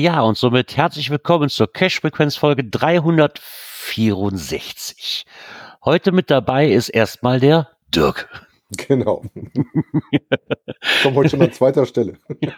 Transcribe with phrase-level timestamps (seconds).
[0.00, 5.26] Ja, und somit herzlich willkommen zur Cash-Frequenz-Folge 364.
[5.84, 8.48] Heute mit dabei ist erstmal der Dirk.
[8.88, 9.22] Genau.
[11.02, 12.16] Kommt heute schon an zweiter Stelle.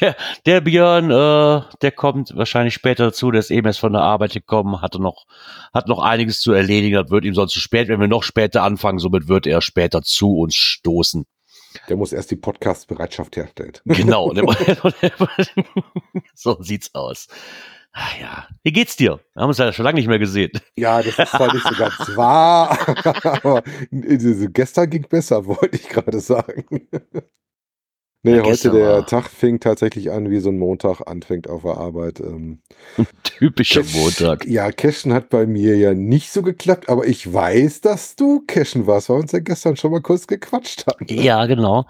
[0.00, 4.00] der, der Björn, äh, der kommt wahrscheinlich später dazu, der ist eben erst von der
[4.00, 5.26] Arbeit gekommen, hatte noch,
[5.74, 8.62] hat noch einiges zu erledigen, das wird ihm sonst zu spät, wenn wir noch später
[8.62, 11.26] anfangen, somit wird er später zu uns stoßen.
[11.88, 13.72] Der muss erst die Podcast-Bereitschaft herstellen.
[13.84, 14.32] Genau.
[16.34, 17.28] so sieht's aus.
[17.92, 18.48] Ach ja.
[18.62, 19.20] Wie geht's dir?
[19.34, 20.52] Wir haben uns ja schon lange nicht mehr gesehen.
[20.76, 22.78] Ja, das ist zwar nicht so ganz wahr,
[23.24, 26.88] aber gestern ging besser, wollte ich gerade sagen.
[28.24, 29.06] Nee, ja, heute der war.
[29.06, 32.18] Tag fing tatsächlich an, wie so ein Montag anfängt auf der Arbeit.
[32.18, 32.58] Ähm,
[33.22, 34.44] Typischer Cash, Montag.
[34.44, 38.88] Ja, Cashen hat bei mir ja nicht so geklappt, aber ich weiß, dass du Cashen
[38.88, 41.06] warst, weil wir uns ja gestern schon mal kurz gequatscht haben.
[41.08, 41.22] Ne?
[41.22, 41.86] Ja, genau.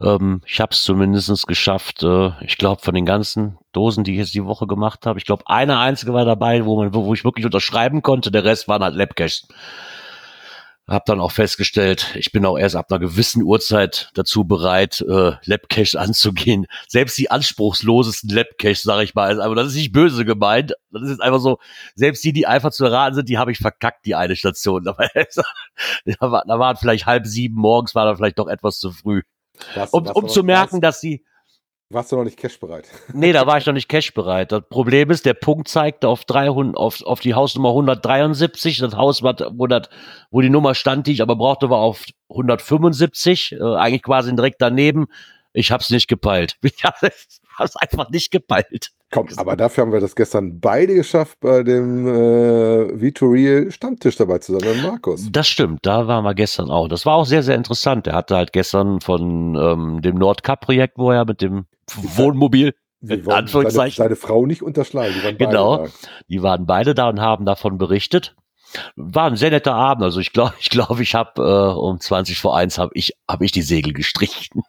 [0.00, 2.02] Ähm, ich habe es zumindest geschafft.
[2.02, 5.26] Äh, ich glaube, von den ganzen Dosen, die ich jetzt die Woche gemacht habe, ich
[5.26, 8.30] glaube, eine einzige war dabei, wo, man, wo, wo ich wirklich unterschreiben konnte.
[8.30, 9.46] Der Rest waren halt Labcaches.
[10.88, 15.32] Hab dann auch festgestellt, ich bin auch erst ab einer gewissen Uhrzeit dazu bereit, äh,
[15.44, 16.66] Labcache anzugehen.
[16.86, 20.74] Selbst die anspruchslosesten Labcache, sage ich mal, aber das ist nicht böse gemeint.
[20.90, 21.58] Das ist jetzt einfach so,
[21.96, 24.84] selbst die, die einfach zu erraten sind, die habe ich verkackt, die eine Station.
[24.84, 24.96] da,
[26.20, 29.22] war, da waren vielleicht halb sieben morgens, war da vielleicht doch etwas zu früh.
[29.74, 31.24] Das, um, um zu merken, dass sie
[31.90, 32.88] warst du noch nicht cashbereit?
[33.12, 34.52] Nee, da war ich noch nicht cashbereit.
[34.52, 38.78] Das Problem ist, der Punkt zeigte auf 300, auf, auf die Hausnummer 173.
[38.78, 39.88] Das Haus, war, wo, das,
[40.30, 43.52] wo die Nummer stand, die ich aber brauchte, war auf 175.
[43.52, 45.06] Äh, eigentlich quasi direkt daneben.
[45.52, 46.56] Ich hab's nicht gepeilt.
[46.62, 46.84] Ich
[47.58, 48.90] hab's einfach nicht gepeilt.
[49.10, 54.40] Komm, aber dafür haben wir das gestern beide geschafft, bei dem äh, Vitorial Stammtisch dabei
[54.40, 55.28] zu sein, mit Markus.
[55.30, 56.88] Das stimmt, da waren wir gestern auch.
[56.88, 58.06] Das war auch sehr, sehr interessant.
[58.08, 63.96] Er hatte halt gestern von ähm, dem Nordcup-Projekt, wo er mit dem Wohnmobil in Anführungszeichen.
[63.96, 65.14] Seine, seine, Frau nicht unterschlagen.
[65.14, 65.86] Die genau,
[66.28, 68.34] die waren beide da und haben davon berichtet.
[68.96, 70.04] War ein sehr netter Abend.
[70.04, 73.44] Also ich glaube, ich glaube, ich habe äh, um 20 vor eins habe ich habe
[73.44, 74.62] ich die Segel gestrichen.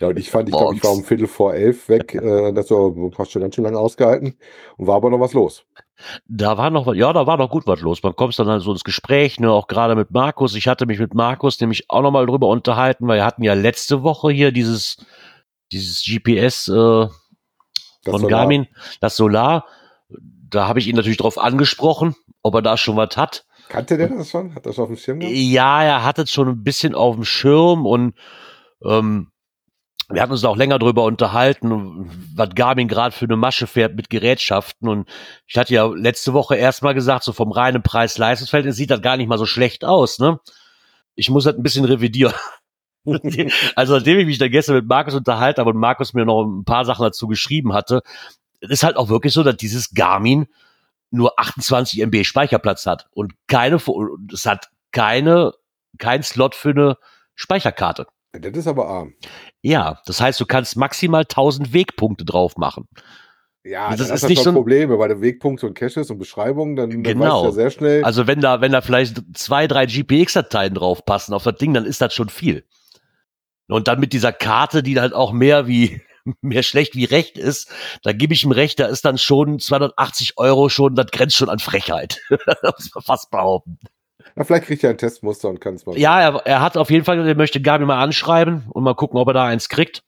[0.00, 2.14] Ja, und ich fand, ich glaube, ich war um Viertel vor elf weg.
[2.22, 4.36] Äh, das war, hast schon ganz schön lange ausgehalten
[4.76, 5.64] und war aber noch was los.
[6.26, 8.02] Da war noch, ja, da war noch gut was los.
[8.02, 10.56] Man kommt dann halt so ins Gespräch, ne, auch gerade mit Markus.
[10.56, 13.54] Ich hatte mich mit Markus nämlich auch noch mal drüber unterhalten, weil wir hatten ja
[13.54, 14.96] letzte Woche hier dieses,
[15.72, 17.10] dieses GPS äh, von
[18.04, 18.28] Solar.
[18.28, 18.66] Garmin,
[19.00, 19.66] das Solar.
[20.48, 23.46] Da habe ich ihn natürlich drauf angesprochen, ob er da schon was hat.
[23.68, 24.54] Kannte der das schon?
[24.54, 25.34] Hat das auf dem Schirm gehabt?
[25.34, 28.14] Ja, er hat es schon ein bisschen auf dem Schirm und
[28.84, 29.32] ähm,
[30.10, 34.10] wir hatten uns auch länger darüber unterhalten, was Garmin gerade für eine Masche fährt mit
[34.10, 34.88] Gerätschaften.
[34.88, 35.08] Und
[35.46, 39.28] ich hatte ja letzte Woche erstmal gesagt, so vom reinen Preis-Leistungsfeld sieht das gar nicht
[39.28, 40.18] mal so schlecht aus.
[40.18, 40.38] Ne?
[41.14, 42.34] Ich muss das ein bisschen revidieren.
[43.76, 46.64] also nachdem ich mich dann gestern mit Markus unterhalten habe und Markus mir noch ein
[46.64, 48.02] paar Sachen dazu geschrieben hatte,
[48.60, 50.46] ist halt auch wirklich so, dass dieses Garmin
[51.10, 53.80] nur 28 MB Speicherplatz hat und keine,
[54.32, 55.52] es hat keine,
[55.98, 56.96] kein Slot für eine
[57.34, 58.06] Speicherkarte.
[58.32, 59.14] Das ist aber arm.
[59.60, 62.88] Ja, das heißt, du kannst maximal 1000 Wegpunkte drauf machen.
[63.64, 66.74] Ja, das, das ist nicht so ein Probleme, weil du Wegpunkte und Caches und Beschreibungen,
[66.74, 67.24] dann, dann genau.
[67.24, 68.04] weißt du ja sehr schnell.
[68.04, 71.84] Also wenn da, wenn da vielleicht zwei, drei GPX-Dateien drauf passen auf das Ding, dann
[71.84, 72.64] ist das schon viel.
[73.68, 76.02] Und dann mit dieser Karte, die halt auch mehr wie,
[76.40, 77.70] mehr schlecht wie recht ist,
[78.02, 81.48] da gebe ich ihm recht, da ist dann schon 280 Euro schon, das grenzt schon
[81.48, 82.20] an Frechheit.
[82.28, 83.78] das muss man fast behaupten.
[84.34, 85.98] Na, vielleicht kriegt er ein Testmuster und kann es mal.
[85.98, 89.18] Ja, er, er, hat auf jeden Fall, er möchte Gabi mal anschreiben und mal gucken,
[89.18, 90.02] ob er da eins kriegt.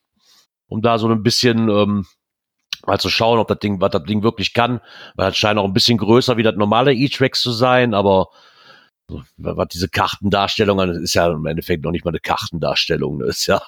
[0.66, 2.06] Um da so ein bisschen ähm,
[2.86, 4.80] mal zu schauen, ob das Ding, was das Ding wirklich kann.
[5.14, 8.28] Weil es scheint auch ein bisschen größer wie das normale E-Trax zu sein, aber
[9.36, 13.20] was diese Kartendarstellung an, ist ja im Endeffekt noch nicht mal eine Kartendarstellung.
[13.20, 13.62] Das ist ja,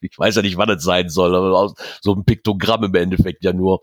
[0.00, 3.52] ich weiß ja nicht, wann es sein soll, aber so ein Piktogramm im Endeffekt ja
[3.52, 3.80] nur.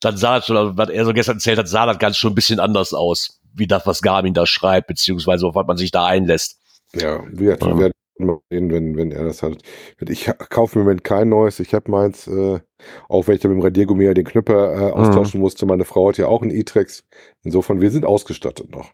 [0.00, 2.34] Dann sah das, schon, was er so gestern erzählt hat, sah das ganz schon ein
[2.34, 6.06] bisschen anders aus wie das, was Garmin da schreibt, beziehungsweise auf was man sich da
[6.06, 6.58] einlässt.
[6.94, 7.78] Ja, wir, ja.
[7.78, 9.58] werden mal reden, wenn, wenn er das hat.
[10.00, 11.60] Ich kaufe im Moment kein neues.
[11.60, 12.60] Ich habe meins, äh,
[13.08, 15.42] auch wenn ich da mit dem Radiergummi den Knüpper äh, austauschen mhm.
[15.42, 15.66] musste.
[15.66, 17.04] Meine Frau hat ja auch einen E-Trex.
[17.42, 18.90] Insofern, wir sind ausgestattet noch.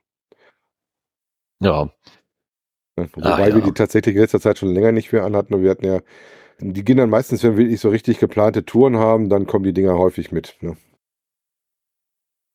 [1.61, 1.91] Ja.
[2.99, 3.55] ja wobei ja.
[3.55, 5.55] wir die tatsächlich in letzter Zeit schon länger nicht mehr anhatten.
[5.55, 6.01] Und wir hatten ja
[6.61, 9.75] Die gehen dann meistens, wenn wir wirklich so richtig geplante Touren haben, dann kommen die
[9.75, 10.57] Dinger häufig mit.
[10.61, 10.77] Ne?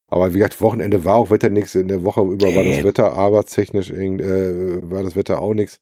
[0.07, 1.73] Aber wie gesagt, Wochenende war auch Wetter nichts.
[1.75, 5.79] In der Woche über war das Wetter arbeitstechnisch, äh, war das Wetter auch nichts.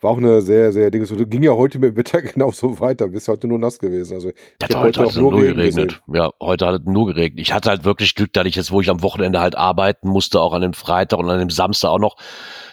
[0.00, 1.06] War auch eine sehr, sehr Dinge.
[1.06, 3.08] Ging ja heute mit dem Wetter genauso weiter.
[3.08, 4.14] Bist heute nur nass gewesen.
[4.14, 6.02] Also, ich heute, heute auch nur, nur geregnet.
[6.06, 6.14] Gesehen.
[6.14, 7.40] Ja, heute hat es nur geregnet.
[7.40, 10.40] Ich hatte halt wirklich Glück, dass ich jetzt, wo ich am Wochenende halt arbeiten musste,
[10.40, 12.16] auch an dem Freitag und an dem Samstag auch noch,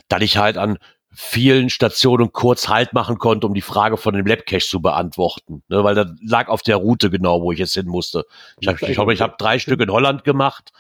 [0.09, 0.77] dass ich halt an
[1.15, 5.63] vielen Stationen kurz Halt machen konnte, um die Frage von dem Labcache zu beantworten.
[5.67, 8.25] Ne, weil das lag auf der Route genau, wo ich jetzt hin musste.
[8.59, 10.71] Ich habe ich hab, ich hab drei Stück in Holland gemacht.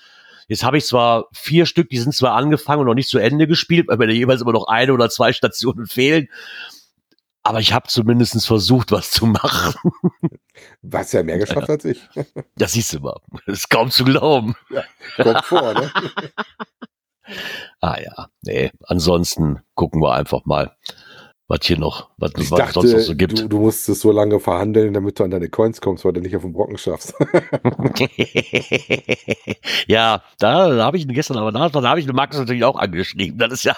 [0.47, 3.47] Jetzt habe ich zwar vier Stück, die sind zwar angefangen und noch nicht zu Ende
[3.47, 6.27] gespielt, weil mir jeweils immer noch eine oder zwei Stationen fehlen.
[7.45, 9.73] Aber ich habe zumindest versucht, was zu machen.
[10.81, 12.01] Was ja mehr geschafft als ich.
[12.55, 13.19] Das siehst du mal.
[13.45, 14.55] Das ist kaum zu glauben.
[14.69, 14.83] Ja,
[15.21, 15.91] kommt vor, ne?
[17.79, 20.75] Ah ja, nee, ansonsten gucken wir einfach mal,
[21.53, 23.39] was hier noch, was, ich was dachte, sonst noch so gibt.
[23.39, 26.21] Du, du musst es so lange verhandeln, damit du an deine Coins kommst, weil du
[26.21, 27.13] nicht auf den Brocken schaffst.
[29.87, 32.77] ja, da, da habe ich gestern, aber da, da habe ich den Max natürlich auch
[32.77, 33.37] angeschrieben.
[33.37, 33.75] Das ist ja,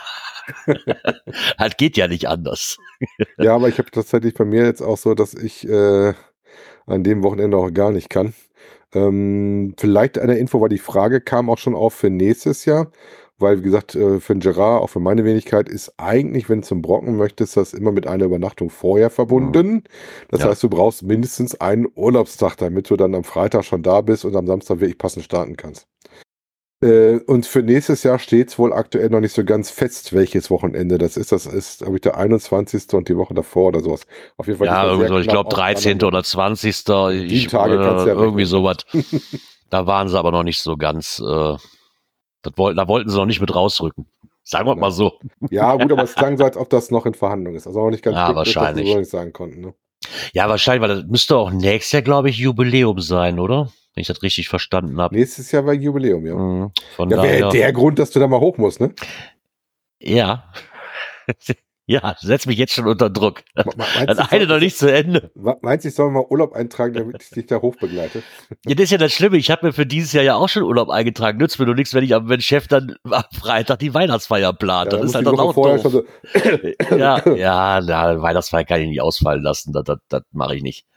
[1.58, 2.78] halt geht ja nicht anders.
[3.38, 6.14] ja, aber ich habe tatsächlich bei mir jetzt auch so, dass ich äh,
[6.86, 8.34] an dem Wochenende auch gar nicht kann.
[8.94, 12.90] Ähm, vielleicht eine Info, weil die Frage kam auch schon auf für nächstes Jahr
[13.38, 16.68] weil, wie gesagt, äh, für den Gerard, auch für meine Wenigkeit, ist eigentlich, wenn du
[16.68, 19.68] zum Brocken möchtest, das immer mit einer Übernachtung vorher verbunden.
[19.68, 19.84] Mhm.
[20.30, 20.50] Das ja.
[20.50, 24.36] heißt, du brauchst mindestens einen Urlaubstag, damit du dann am Freitag schon da bist und
[24.36, 25.88] am Samstag wirklich passend starten kannst.
[26.82, 30.50] Äh, und für nächstes Jahr steht es wohl aktuell noch nicht so ganz fest, welches
[30.50, 31.32] Wochenende das ist.
[31.32, 32.94] Das ist, glaube ich, der 21.
[32.94, 34.06] und die Woche davor oder sowas.
[34.38, 34.68] Auf jeden Fall.
[34.68, 36.04] Ja, irgendwie so, ich glaube 13.
[36.04, 36.84] oder 20.
[36.84, 38.78] Die ich, Tage äh, ja irgendwie sowas.
[39.70, 41.22] da waren sie aber noch nicht so ganz.
[41.26, 41.58] Äh,
[42.56, 44.06] wollten, da wollten sie noch nicht mit rausrücken.
[44.44, 45.20] Sagen wir mal so.
[45.50, 47.66] Ja, gut, aber es klang so, als ob das noch in Verhandlung ist.
[47.66, 48.90] Also auch nicht ganz ja, wahrscheinlich.
[48.90, 49.62] Ist, dass sagen konnten.
[49.62, 49.74] Ne?
[50.34, 53.72] Ja, wahrscheinlich, weil das müsste auch nächstes Jahr, glaube ich, Jubiläum sein, oder?
[53.96, 55.16] Wenn ich das richtig verstanden habe.
[55.16, 56.36] Nächstes Jahr war Jubiläum, ja.
[56.36, 58.94] Mhm, von ja, wäre der Grund, dass du da mal hoch musst, ne?
[60.00, 60.52] Ja.
[61.88, 63.44] Ja, setz mich jetzt schon unter Druck.
[63.56, 65.30] Meinst das eine noch nicht zu Ende.
[65.36, 68.24] Meinst du, ich soll mal Urlaub eintragen, damit ich dich da hoch begleite?
[68.66, 69.38] Ja, das ist ja das Schlimme.
[69.38, 71.38] Ich habe mir für dieses Jahr ja auch schon Urlaub eingetragen.
[71.38, 74.94] Nützt mir nur nichts, wenn ich am wenn Chef dann am Freitag die Weihnachtsfeier plant.
[74.94, 75.82] Ja, das ist halt dann auch doof.
[75.84, 76.04] So
[76.98, 79.72] ja, ja, na, Weihnachtsfeier kann ich nicht ausfallen lassen.
[79.72, 80.88] Das, das, das mache ich nicht.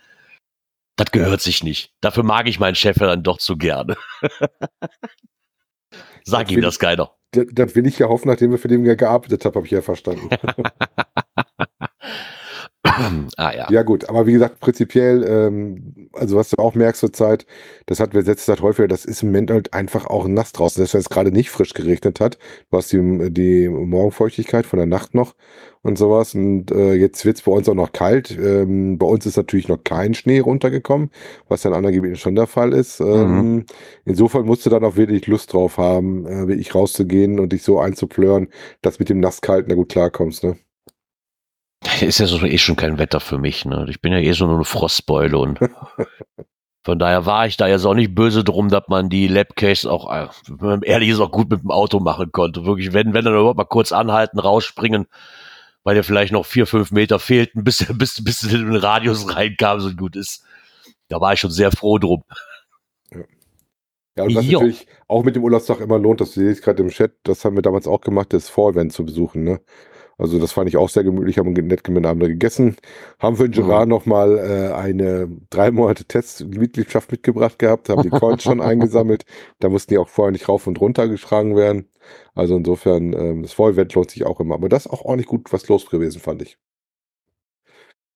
[0.96, 1.92] Das gehört sich nicht.
[2.00, 3.96] Dafür mag ich meinen Chef ja dann doch zu gerne.
[6.24, 7.17] Sag das ihm das keiner.
[7.32, 10.30] Das, will ich ja hoffen, nachdem wir für den gearbeitet haben, habe ich ja verstanden.
[13.36, 13.66] ah, ja.
[13.70, 17.46] ja, gut, aber wie gesagt, prinzipiell, ähm, also was du auch merkst zur Zeit,
[17.86, 20.76] das hatten wir letzte Zeit häufiger, das ist im Moment halt einfach auch nass draußen.
[20.76, 22.38] Selbst wenn es gerade nicht frisch geregnet hat,
[22.70, 25.34] du hast die, die Morgenfeuchtigkeit von der Nacht noch
[25.82, 26.34] und sowas.
[26.34, 28.36] Und äh, jetzt wird es bei uns auch noch kalt.
[28.38, 31.10] Ähm, bei uns ist natürlich noch kein Schnee runtergekommen,
[31.48, 33.00] was ja in anderen Gebieten schon der Fall ist.
[33.00, 33.66] Ähm, mhm.
[34.04, 37.78] Insofern musst du dann auch wirklich Lust drauf haben, äh, wirklich rauszugehen und dich so
[37.80, 38.48] einzuplören,
[38.82, 40.56] dass mit dem Nasskalten da gut klarkommst, ne?
[42.00, 43.86] Ist ja so eh schon kein Wetter für mich, ne?
[43.88, 45.60] Ich bin ja eh so nur eine Frostbeule und
[46.84, 50.12] von daher war ich da jetzt auch nicht böse drum, dass man die Labcaches auch,
[50.12, 52.64] äh, wenn man ehrlich ist, auch gut mit dem Auto machen konnte.
[52.64, 55.06] Wirklich, wenn, wenn dann überhaupt mal kurz anhalten, rausspringen,
[55.84, 59.34] weil dir vielleicht noch vier, fünf Meter fehlten, bis, bis, bis du in den Radius
[59.34, 60.44] reinkam, so gut ist.
[61.08, 62.24] Da war ich schon sehr froh drum.
[63.12, 63.20] Ja.
[64.18, 64.58] Ja, und was jo.
[64.58, 67.54] natürlich auch mit dem Urlaubstag immer lohnt, das sehe ich gerade im Chat, das haben
[67.54, 69.60] wir damals auch gemacht, das Vorevent zu besuchen, ne?
[70.18, 72.76] Also das fand ich auch sehr gemütlich, haben nett miteinander gegessen.
[73.20, 73.90] Haben für den Gerard mhm.
[73.90, 79.24] nochmal äh, eine drei Monate Testmitgliedschaft mitgebracht gehabt, haben die Coins schon eingesammelt.
[79.60, 81.88] Da mussten die auch vorher nicht rauf und runter geschlagen werden.
[82.34, 84.56] Also insofern, ähm, das Vorevent lohnt sich auch immer.
[84.56, 86.58] Aber das ist auch ordentlich gut was los gewesen, fand ich.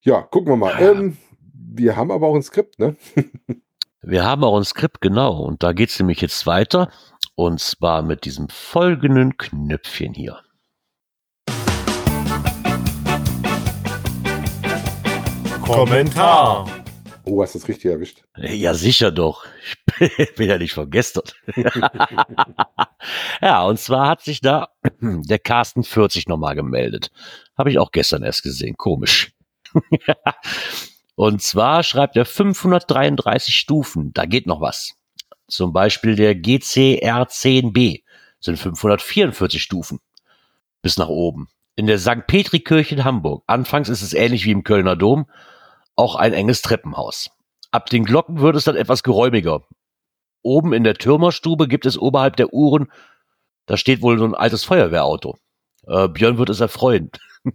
[0.01, 0.81] Ja, gucken wir mal.
[0.81, 0.91] Ja.
[0.91, 1.17] Ähm,
[1.53, 2.97] wir haben aber auch ein Skript, ne?
[4.01, 5.41] wir haben auch ein Skript, genau.
[5.41, 6.91] Und da geht es nämlich jetzt weiter.
[7.35, 10.41] Und zwar mit diesem folgenden Knöpfchen hier.
[15.63, 16.67] Kommentar.
[17.23, 18.23] Oh, hast du das richtig erwischt?
[18.35, 19.45] Ja, sicher doch.
[20.17, 21.23] Ich bin ja nicht von gestern.
[23.41, 24.67] ja, und zwar hat sich da
[24.99, 27.11] der Carsten 40 nochmal gemeldet.
[27.57, 28.75] Habe ich auch gestern erst gesehen.
[28.75, 29.31] Komisch.
[31.15, 34.11] und zwar schreibt er 533 Stufen.
[34.13, 34.95] Da geht noch was.
[35.47, 38.03] Zum Beispiel der GCR10B
[38.41, 39.99] sind 544 Stufen.
[40.81, 41.47] Bis nach oben.
[41.77, 42.27] In der St.
[42.27, 43.43] Petri-Kirche in Hamburg.
[43.47, 45.25] Anfangs ist es ähnlich wie im Kölner Dom
[45.95, 47.31] auch ein enges Treppenhaus.
[47.71, 49.63] Ab den Glocken wird es dann etwas geräumiger.
[50.41, 52.91] Oben in der Türmerstube gibt es oberhalb der Uhren,
[53.65, 55.37] da steht wohl so ein altes Feuerwehrauto.
[55.87, 57.11] Äh, Björn wird es erfreuen.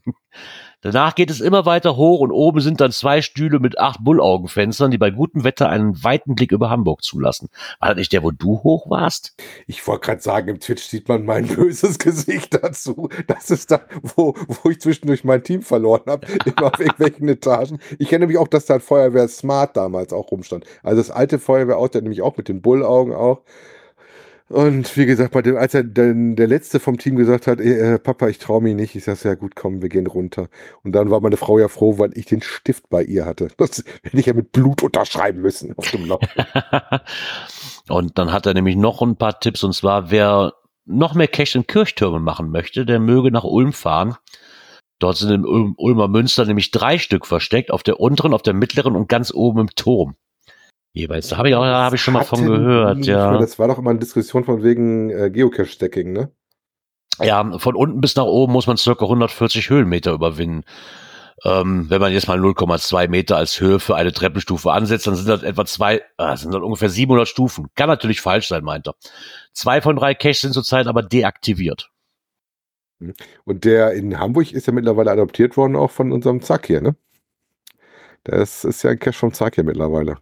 [0.80, 4.92] Danach geht es immer weiter hoch und oben sind dann zwei Stühle mit acht Bullaugenfenstern,
[4.92, 7.48] die bei gutem Wetter einen weiten Blick über Hamburg zulassen.
[7.80, 9.34] War das nicht der, wo du hoch warst?
[9.66, 13.08] Ich wollte gerade sagen, im Twitch sieht man mein böses Gesicht dazu.
[13.26, 13.80] Das ist da,
[14.14, 17.80] wo, wo ich zwischendurch mein Team verloren habe, immer auf irgendwelchen Etagen.
[17.98, 20.64] Ich kenne nämlich auch, dass da Feuerwehr Smart damals auch rumstand.
[20.84, 23.42] Also das alte Feuerwehrauto, der nämlich auch mit den Bullaugen auch.
[24.48, 27.98] Und wie gesagt, bei dem, als er den, der letzte vom Team gesagt hat, äh,
[27.98, 30.48] Papa, ich traue mich nicht, ich sage, ja gut, komm, wir gehen runter.
[30.82, 33.48] Und dann war meine Frau ja froh, weil ich den Stift bei ihr hatte.
[33.58, 36.20] Das hätte ich ja mit Blut unterschreiben müssen auf dem Loch.
[37.90, 40.54] und dann hat er nämlich noch ein paar Tipps, und zwar, wer
[40.86, 44.16] noch mehr Cash in Kirchtürme machen möchte, der möge nach Ulm fahren.
[44.98, 48.96] Dort sind im Ulmer Münster nämlich drei Stück versteckt, auf der unteren, auf der mittleren
[48.96, 50.16] und ganz oben im Turm.
[50.92, 51.28] Jeweils.
[51.28, 53.30] Da habe ich auch, da habe ich schon mal von gehört, ja.
[53.30, 56.32] Mehr, das war doch immer eine Diskussion von wegen äh, Geocache-Stacking, ne?
[57.20, 60.64] Ja, von unten bis nach oben muss man circa 140 Höhenmeter überwinden.
[61.44, 65.28] Ähm, wenn man jetzt mal 0,2 Meter als Höhe für eine Treppenstufe ansetzt, dann sind
[65.28, 67.68] das etwa zwei, äh, sind das ungefähr 700 Stufen.
[67.76, 68.94] Kann natürlich falsch sein, meint er.
[69.52, 71.90] Zwei von drei Caches sind zurzeit aber deaktiviert.
[73.00, 73.14] Hm.
[73.44, 76.96] Und der in Hamburg ist ja mittlerweile adoptiert worden, auch von unserem Zack hier, ne?
[78.24, 80.18] Das ist ja ein Cache vom Zack hier mittlerweile.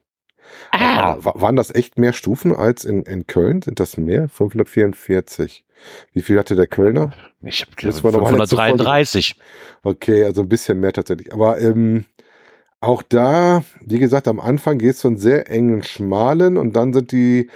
[0.73, 1.17] Ah.
[1.21, 3.63] Waren das echt mehr Stufen als in, in Köln?
[3.63, 4.29] Sind das mehr?
[4.29, 5.65] 544.
[6.13, 7.13] Wie viel hatte der Kölner?
[7.43, 9.37] Ich habe 533.
[9.83, 11.33] Okay, also ein bisschen mehr tatsächlich.
[11.33, 12.07] Aber ähm,
[12.81, 17.13] auch da, wie gesagt, am Anfang geht es von sehr engen, schmalen und dann sind
[17.13, 17.51] die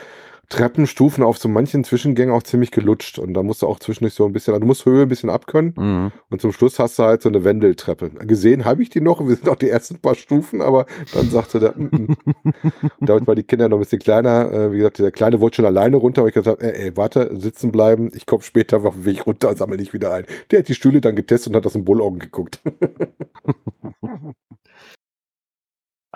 [0.50, 4.26] Treppenstufen auf so manchen Zwischengängen auch ziemlich gelutscht und da musst du auch zwischendurch so
[4.26, 6.12] ein bisschen, also du musst Höhe ein bisschen abkönnen mhm.
[6.28, 8.10] und zum Schluss hast du halt so eine Wendeltreppe.
[8.26, 11.60] Gesehen habe ich die noch, wir sind auch die ersten paar Stufen, aber dann sagte
[11.60, 12.16] der, mm, mm.
[13.00, 15.66] damit waren die Kinder noch ein bisschen kleiner, äh, wie gesagt, der Kleine wollte schon
[15.66, 19.04] alleine runter, aber ich gesagt, ey, ey, warte, sitzen bleiben, ich komme später auf den
[19.04, 20.24] Weg runter, sammle dich wieder ein.
[20.50, 22.60] Der hat die Stühle dann getestet und hat aus dem Bullaugen geguckt.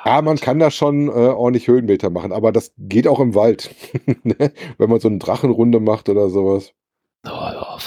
[0.05, 3.75] Ja, man kann da schon äh, ordentlich Höhenmeter machen, aber das geht auch im Wald.
[4.23, 4.53] Ne?
[4.79, 6.73] Wenn man so eine Drachenrunde macht oder sowas.
[7.27, 7.79] Oh, ja.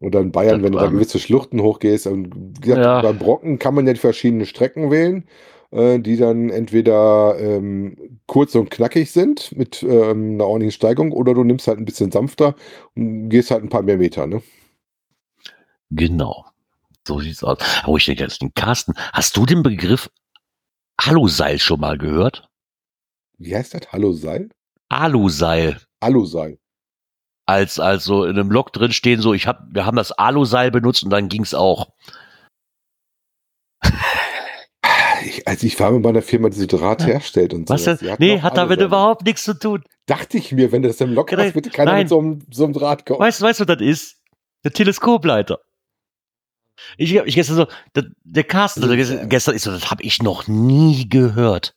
[0.00, 2.06] Oder in Bayern, das wenn du da gewisse Schluchten hochgehst.
[2.06, 3.02] Und gesagt, ja.
[3.02, 5.24] Beim Brocken kann man ja die verschiedenen Strecken wählen,
[5.70, 11.34] äh, die dann entweder ähm, kurz und knackig sind mit ähm, einer ordentlichen Steigung oder
[11.34, 12.54] du nimmst halt ein bisschen sanfter
[12.94, 14.26] und gehst halt ein paar mehr Meter.
[14.26, 14.42] Ne?
[15.90, 16.44] Genau.
[17.06, 17.58] So sieht's aus.
[17.86, 18.94] Oh, ich denke jetzt den Carsten.
[19.12, 20.10] Hast du den Begriff
[20.96, 22.48] Aluseil schon mal gehört?
[23.38, 23.82] Wie heißt das?
[23.90, 24.50] Aluseil?
[24.88, 25.80] Aluseil.
[26.00, 26.58] Aluseil.
[27.46, 31.04] Als also in einem Log drin stehen so, ich hab, wir haben das Aluseil benutzt
[31.04, 31.92] und dann ging's auch.
[35.24, 37.08] Ich, also ich war mit meiner Firma, die so Draht ja.
[37.08, 37.74] herstellt und so.
[37.74, 38.00] Was das?
[38.18, 39.82] Nee, hat damit überhaupt nichts zu tun.
[40.06, 42.00] Dachte ich mir, wenn du das im Log hast, wird keiner Nein.
[42.02, 43.20] mit so einem, so einem Draht kommen.
[43.20, 44.16] Weißt du, weißt du, was das ist?
[44.64, 45.58] Der Teleskopleiter.
[46.96, 50.22] Ich, ich gestern so, der, der Carsten, also gestern, gestern ist so, das habe ich
[50.22, 51.74] noch nie gehört.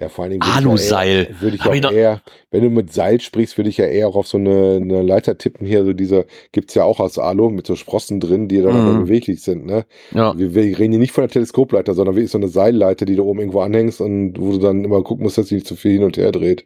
[0.00, 1.36] Ja, vor allen Dingen Aluseil.
[1.40, 4.16] Würde ich, ja eher, eher, wenn du mit Seil sprichst, würde ich ja eher auch
[4.16, 5.84] auf so eine, eine Leiter tippen hier.
[5.84, 9.02] So diese gibt's ja auch aus Alu mit so Sprossen drin, die dann mhm.
[9.02, 9.66] beweglich sind.
[9.66, 9.84] Ne?
[10.12, 10.36] Ja.
[10.38, 13.24] Wir, wir, reden hier nicht von der Teleskopleiter, sondern wirklich so eine Seilleiter, die du
[13.24, 15.92] oben irgendwo anhängst und wo du dann immer gucken musst, dass sie nicht zu viel
[15.92, 16.64] hin und her dreht.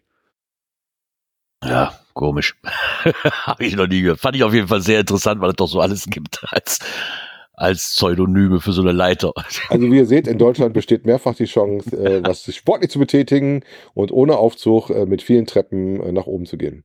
[1.65, 2.57] Ja, komisch.
[3.45, 4.21] Habe ich noch nie gehört.
[4.21, 6.79] Fand ich auf jeden Fall sehr interessant, weil es doch so alles gibt als,
[7.53, 9.33] als Pseudonyme für so eine Leiter.
[9.69, 13.65] Also wie ihr seht, in Deutschland besteht mehrfach die Chance, äh, was sportlich zu betätigen
[13.93, 16.85] und ohne Aufzug äh, mit vielen Treppen äh, nach oben zu gehen.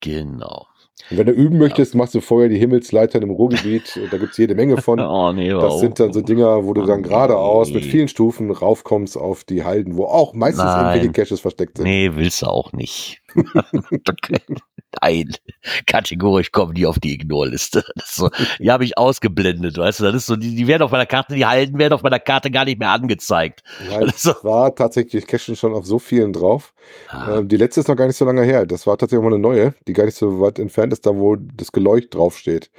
[0.00, 0.66] Genau.
[1.12, 4.00] Und wenn du üben möchtest, machst du vorher die Himmelsleitern im Ruhrgebiet.
[4.10, 4.98] Da gibt es jede Menge von.
[5.00, 7.74] oh, nee, das sind dann so Dinger, wo du dann geradeaus nee.
[7.74, 11.84] mit vielen Stufen raufkommst auf die Halden, wo auch meistens irgendwelche Caches versteckt sind.
[11.84, 13.20] Nee, willst du auch nicht.
[15.00, 15.32] Nein,
[15.86, 17.84] kategorisch kommen die auf die Ignorliste.
[18.04, 21.06] So, die habe ich ausgeblendet, weißt du, das ist so, die, die werden auf meiner
[21.06, 23.62] Karte, die Halden werden auf meiner Karte gar nicht mehr angezeigt.
[23.90, 24.34] Ja, ich so.
[24.42, 26.74] war tatsächlich Cachen schon auf so vielen drauf.
[27.08, 27.38] Ah.
[27.38, 28.66] Ähm, die letzte ist noch gar nicht so lange her.
[28.66, 31.36] Das war tatsächlich mal eine neue, die gar nicht so weit entfernt ist, da wo
[31.36, 32.70] das Geleucht draufsteht.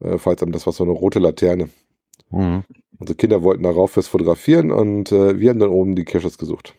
[0.00, 1.70] Äh, falls einem das war so eine rote Laterne.
[2.30, 2.64] Mhm.
[2.98, 6.74] Unsere Kinder wollten darauf fürs Fotografieren und äh, wir haben dann oben die Caches gesucht.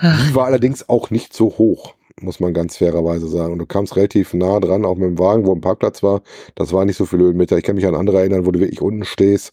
[0.00, 3.52] Die war allerdings auch nicht so hoch, muss man ganz fairerweise sagen.
[3.52, 6.22] Und du kamst relativ nah dran, auch mit dem Wagen, wo ein Parkplatz war.
[6.54, 7.58] Das war nicht so viel Höhenmeter.
[7.58, 9.52] Ich kann mich an andere erinnern, wo du wirklich unten stehst.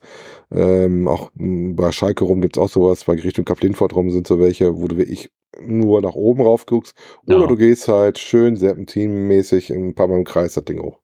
[0.51, 3.03] Ähm, auch bei Schalke rum gibt's auch sowas.
[3.05, 6.95] Bei Richtung Kaplinfort rum sind so welche, wo du wirklich nur nach oben rauf guckst.
[7.25, 7.47] Oder ja.
[7.47, 10.99] du gehst halt schön serpentinmäßig ein paar Mal im Kreis das Ding hoch.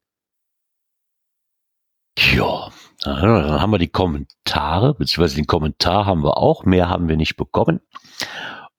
[2.17, 2.69] Ja,
[3.03, 6.63] dann haben wir die Kommentare, beziehungsweise den Kommentar haben wir auch.
[6.65, 7.81] Mehr haben wir nicht bekommen.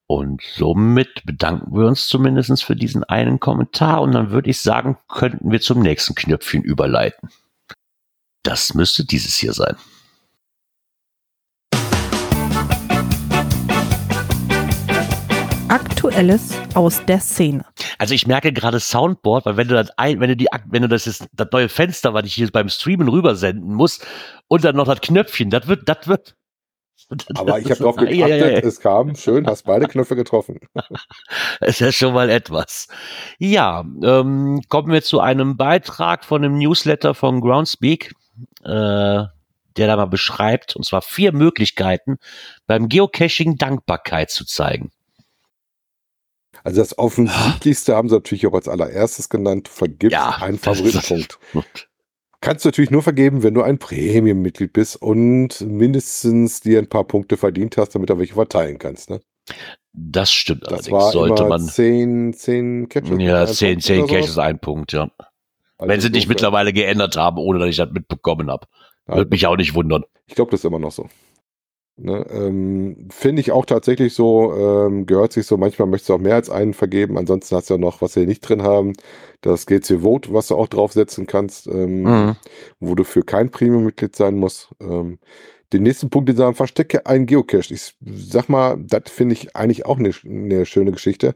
[0.08, 4.98] Und somit bedanken wir uns zumindest für diesen einen Kommentar und dann würde ich sagen,
[5.08, 7.30] könnten wir zum nächsten Knöpfchen überleiten.
[8.44, 9.74] Das müsste dieses hier sein.
[15.68, 17.64] Aktuelles aus der Szene.
[17.98, 20.88] Also ich merke gerade Soundboard, weil wenn du das ein, wenn du die, wenn du
[20.88, 23.98] das ist, das neue Fenster, was ich hier beim Streamen rübersenden muss,
[24.46, 26.35] und dann noch das Knöpfchen, das wird, das wird.
[27.34, 28.58] Aber ich habe drauf geachtet, ja, ja, ja.
[28.58, 30.60] es kam schön, hast beide Knöpfe getroffen.
[31.60, 32.88] ist ja schon mal etwas.
[33.38, 38.12] Ja, ähm, kommen wir zu einem Beitrag von einem Newsletter von Groundspeak,
[38.64, 42.18] äh, der da mal beschreibt, und zwar vier Möglichkeiten,
[42.66, 44.90] beim Geocaching Dankbarkeit zu zeigen.
[46.64, 51.88] Also das offensichtlichste haben sie natürlich auch als allererstes genannt, vergib ja, einen Favoritenpunkt.
[52.46, 57.02] Kannst du natürlich nur vergeben, wenn du ein Premium-Mitglied bist und mindestens dir ein paar
[57.02, 59.10] Punkte verdient hast, damit du welche verteilen kannst.
[59.10, 59.20] Ne?
[59.92, 60.92] Das stimmt das allerdings.
[60.92, 61.60] War Sollte man.
[61.62, 63.20] Zehn, zehn Catches.
[63.20, 65.10] Ja, zehn, zehn Catches, ein Punkt, ja.
[65.76, 68.68] Also wenn sie nicht mittlerweile geändert haben, ohne dass ich das mitbekommen habe.
[69.06, 70.04] Würde mich auch nicht wundern.
[70.28, 71.08] Ich glaube, das ist immer noch so.
[71.98, 76.18] Ne, ähm, Finde ich auch tatsächlich so, ähm, gehört sich so, manchmal möchtest du auch
[76.18, 78.92] mehr als einen vergeben, ansonsten hast du ja noch, was wir nicht drin haben,
[79.40, 82.36] das GC Vote, was du auch draufsetzen kannst, ähm, mhm.
[82.80, 84.74] wo du für kein Premium-Mitglied sein musst.
[84.78, 85.18] Ähm,
[85.72, 87.72] den nächsten Punkt, den sagen, verstecke einen Geocache.
[87.72, 91.34] Ich sag mal, das finde ich eigentlich auch eine, eine schöne Geschichte.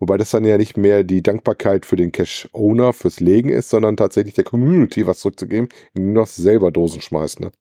[0.00, 3.96] Wobei das dann ja nicht mehr die Dankbarkeit für den Cache-Owner fürs Legen ist, sondern
[3.96, 7.52] tatsächlich der Community was zurückzugeben, indem du noch selber Dosen schmeißt, ne?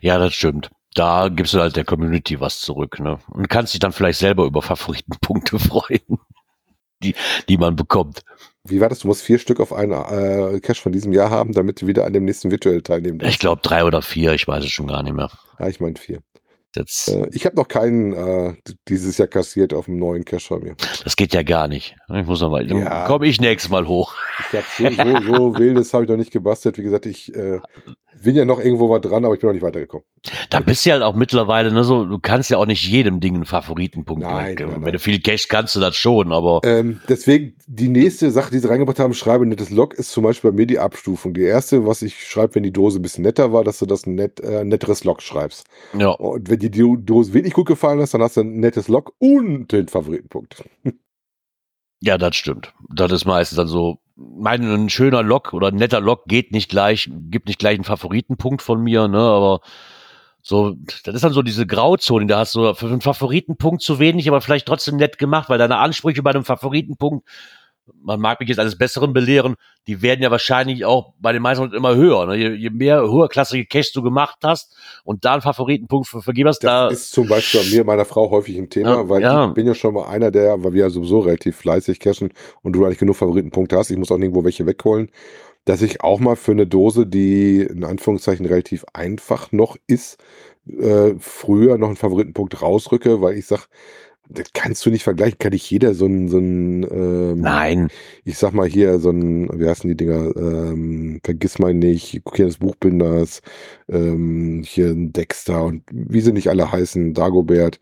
[0.00, 3.18] Ja, das stimmt da gibst du halt der Community was zurück, ne?
[3.28, 6.18] Und kannst dich dann vielleicht selber über Favoritenpunkte freuen,
[7.02, 7.14] die,
[7.48, 8.22] die man bekommt.
[8.64, 9.00] Wie war das?
[9.00, 12.04] Du musst vier Stück auf einen äh, Cash von diesem Jahr haben, damit du wieder
[12.04, 13.34] an dem nächsten virtuell teilnehmen darfst.
[13.34, 15.30] Ich glaube drei oder vier, ich weiß es schon gar nicht mehr.
[15.58, 16.20] Ja, ich meine vier.
[16.76, 18.54] Jetzt, äh, ich habe noch keinen äh,
[18.88, 20.76] dieses Jahr kassiert auf dem neuen Cash von mir.
[21.04, 21.96] Das geht ja gar nicht.
[22.14, 23.06] Ich muss noch mal, ja.
[23.06, 24.14] komm ich nächstes Mal hoch.
[24.52, 26.78] Ich hab so, so, so wildes habe ich noch nicht gebastelt.
[26.78, 27.60] Wie gesagt, ich äh,
[28.22, 30.04] bin ja noch irgendwo mal dran, aber ich bin noch nicht weitergekommen.
[30.50, 33.20] Da bist du ja halt auch mittlerweile, ne, so, du kannst ja auch nicht jedem
[33.20, 34.84] Ding einen Favoritenpunkt nein, nein, nein.
[34.84, 36.60] Wenn du viel Cash kannst du das schon, aber.
[36.64, 40.50] Ähm, deswegen, die nächste Sache, die sie reingebracht haben, schreibe nettes Log, ist zum Beispiel
[40.50, 41.34] bei mir die Abstufung.
[41.34, 44.06] Die erste, was ich schreibe, wenn die Dose ein bisschen netter war, dass du das
[44.06, 45.66] ein net, äh, netteres Log schreibst.
[45.96, 46.08] Ja.
[46.08, 49.14] Und wenn dir die Dose wenig gut gefallen ist, dann hast du ein nettes Log
[49.18, 50.64] und den Favoritenpunkt.
[52.00, 52.74] Ja, das stimmt.
[52.90, 56.70] Das ist meistens dann so, mein ein schöner Log oder ein netter Log geht nicht
[56.70, 59.60] gleich, gibt nicht gleich einen Favoritenpunkt von mir, ne, aber
[60.42, 64.28] so, das ist dann so diese Grauzone, da hast du für einen Favoritenpunkt zu wenig,
[64.28, 67.26] aber vielleicht trotzdem nett gemacht, weil deine Ansprüche bei einem Favoritenpunkt
[68.02, 71.72] man mag mich jetzt eines Besseren belehren, die werden ja wahrscheinlich auch bei den meisten
[71.72, 72.26] immer höher.
[72.26, 72.36] Ne?
[72.36, 76.60] Je, je, mehr höherklassige Caches du gemacht hast und da einen Favoritenpunkt für vergeben hast,
[76.60, 76.88] das da.
[76.88, 79.48] ist zum Beispiel bei mir meiner Frau häufig ein Thema, ja, weil ja.
[79.48, 82.30] ich bin ja schon mal einer der, weil wir ja sowieso relativ fleißig cachen
[82.62, 85.10] und du eigentlich genug Favoritenpunkte hast, ich muss auch nirgendwo welche wegholen,
[85.64, 90.18] dass ich auch mal für eine Dose, die in Anführungszeichen relativ einfach noch ist,
[90.68, 93.68] äh, früher noch einen Favoritenpunkt rausrücke, weil ich sag,
[94.28, 97.88] das kannst du nicht vergleichen, kann nicht jeder so ein, so ein ähm, Nein.
[98.24, 102.46] Ich sag mal hier, so ein, wie heißen die Dinger, ähm, vergiss mal nicht, Kokier
[102.46, 103.42] des Buchbinders,
[103.88, 107.78] ähm, hier ein Dexter und wie sie nicht alle heißen, Dagobert,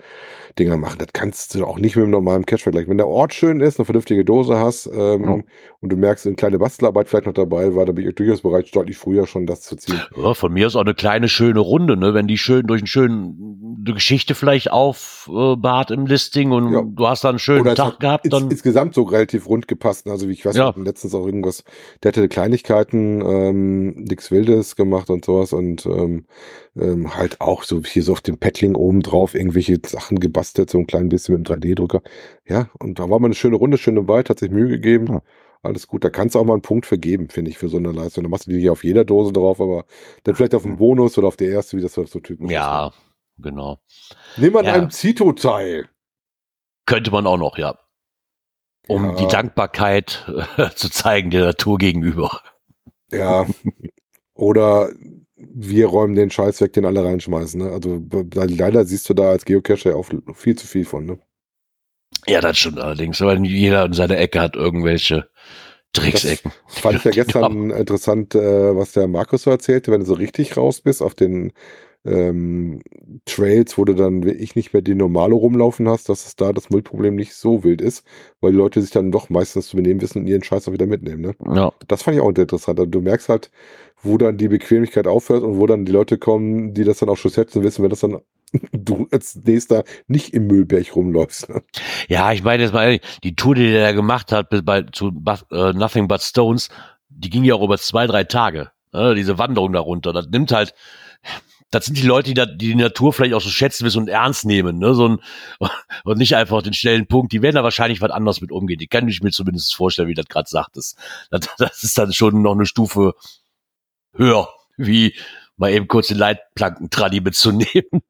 [0.59, 0.99] Dinger machen.
[0.99, 2.91] Das kannst du auch nicht mit einem normalen Cash vergleichen.
[2.91, 5.39] Wenn der Ort schön ist, eine vernünftige Dose hast ähm, ja.
[5.81, 8.75] und du merkst, eine kleine Bastelarbeit vielleicht noch dabei war, da bin ich durchaus bereit,
[8.75, 10.01] deutlich früher schon das zu ziehen.
[10.17, 12.15] Ja, von mir ist auch eine kleine schöne Runde, ne?
[12.15, 16.83] wenn die schön durch einen schönen eine Geschichte vielleicht aufbahrt äh, im Listing und ja.
[16.85, 18.33] du hast dann einen schönen Oder Tag gehabt.
[18.33, 20.07] Dann ins, insgesamt so relativ rund gepasst.
[20.09, 20.75] Also wie ich weiß, ja.
[20.77, 21.65] letztens auch irgendwas,
[22.03, 26.27] der hatte Kleinigkeiten, ähm, nichts Wildes gemacht und sowas und ähm,
[26.77, 30.79] ähm, halt auch so hier so auf dem Paddling oben drauf irgendwelche Sachen gebastelt, so
[30.79, 32.03] ein klein bisschen mit einem 3D-Drucker.
[32.47, 35.07] Ja, und da war mal eine schöne Runde, schöne Wald, hat sich Mühe gegeben.
[35.09, 35.23] Ja.
[35.63, 37.91] Alles gut, da kannst du auch mal einen Punkt vergeben, finde ich, für so eine
[37.91, 38.23] Leistung.
[38.23, 39.87] Da machst du die nicht auf jeder Dose drauf, aber
[40.25, 42.93] dann vielleicht auf einen Bonus oder auf der erste, wie das so typisch ja, ist.
[42.93, 42.93] Ja,
[43.39, 43.79] genau.
[44.37, 44.75] Nimm an ja.
[44.75, 45.89] einem Zito teil.
[46.87, 47.79] Könnte man auch noch, ja.
[48.87, 49.15] Um ja.
[49.15, 52.41] die Dankbarkeit äh, zu zeigen der Natur gegenüber.
[53.11, 53.47] Ja.
[54.35, 54.91] Oder
[55.37, 57.61] wir räumen den Scheiß weg, den alle reinschmeißen.
[57.61, 57.71] Ne?
[57.71, 58.03] Also
[58.35, 61.07] leider siehst du da als Geocacher auch viel zu viel von.
[61.07, 61.19] Ne?
[62.27, 63.21] Ja, das stimmt allerdings.
[63.21, 65.29] Weil jeder in seiner Ecke hat irgendwelche
[65.93, 66.53] Tricksecken.
[66.67, 70.15] Das fand ich ja gestern interessant, äh, was der Markus so erzählte, wenn du so
[70.15, 71.53] richtig raus bist auf den
[72.05, 72.81] ähm,
[73.25, 76.71] Trails, wo du dann ich nicht mehr die normale rumlaufen hast, dass es da das
[76.71, 78.05] Müllproblem nicht so wild ist,
[78.41, 80.87] weil die Leute sich dann doch meistens zu benehmen wissen und ihren Scheiß auch wieder
[80.87, 81.23] mitnehmen.
[81.23, 81.35] Ne?
[81.55, 81.73] Ja.
[81.89, 82.79] Das fand ich auch interessant.
[82.79, 83.51] Also du merkst halt,
[84.03, 87.17] wo dann die Bequemlichkeit aufhört und wo dann die Leute kommen, die das dann auch
[87.17, 88.19] schon schätzen wissen, wenn das dann
[88.73, 91.49] du als nächster nicht im Müllberg rumläufst.
[91.49, 91.63] Ne?
[92.09, 95.73] Ja, ich meine jetzt mal ehrlich, die Tour, die der gemacht hat bei, zu uh,
[95.73, 96.69] Nothing But Stones,
[97.09, 98.71] die ging ja auch über zwei, drei Tage.
[98.93, 100.13] Ne, diese Wanderung darunter.
[100.13, 100.73] Das nimmt halt,
[101.75, 104.09] das sind die Leute, die, da, die die Natur vielleicht auch so schätzen wissen und
[104.09, 104.95] ernst nehmen, ne?
[104.95, 105.19] So ein,
[106.05, 107.33] und nicht einfach den schnellen Punkt.
[107.33, 108.79] Die werden da wahrscheinlich was anderes mit umgehen.
[108.79, 110.97] Die kann ich mir zumindest vorstellen, wie das gerade sagtest.
[111.31, 113.15] Das, das ist dann schon noch eine Stufe
[114.13, 115.15] höher, wie
[115.57, 118.03] mal eben kurz den Leitplanken-Tradi mitzunehmen.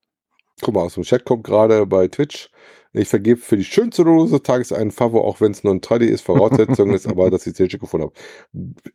[0.61, 2.49] Guck mal, aus dem Chat kommt gerade bei Twitch.
[2.97, 5.81] Ich vergebe für die schönste Dose des Tages einen Favo, auch wenn es nur ein
[5.81, 8.15] Tradi ist, Voraussetzung ist, aber dass ich es gefunden habe.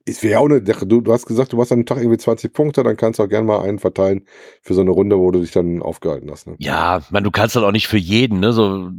[0.05, 2.53] Ist wäre auch eine, du, du hast gesagt, du machst an einem Tag irgendwie 20
[2.53, 4.25] Punkte, dann kannst du auch gerne mal einen verteilen
[4.61, 6.47] für so eine Runde, wo du dich dann aufgehalten hast.
[6.47, 6.55] Ne?
[6.59, 8.53] Ja, man, du kannst dann auch nicht für jeden, ne?
[8.53, 8.89] So.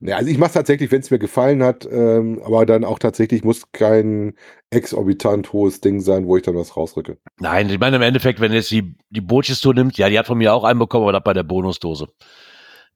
[0.00, 3.44] Ja, also ich mache tatsächlich, wenn es mir gefallen hat, ähm, aber dann auch tatsächlich
[3.44, 4.34] muss kein
[4.70, 7.18] exorbitant hohes Ding sein, wo ich dann was rausrücke.
[7.38, 10.38] Nein, ich meine im Endeffekt, wenn jetzt die, die Boches-Tour nimmt, ja, die hat von
[10.38, 12.08] mir auch einen bekommen, aber das bei der Bonusdose.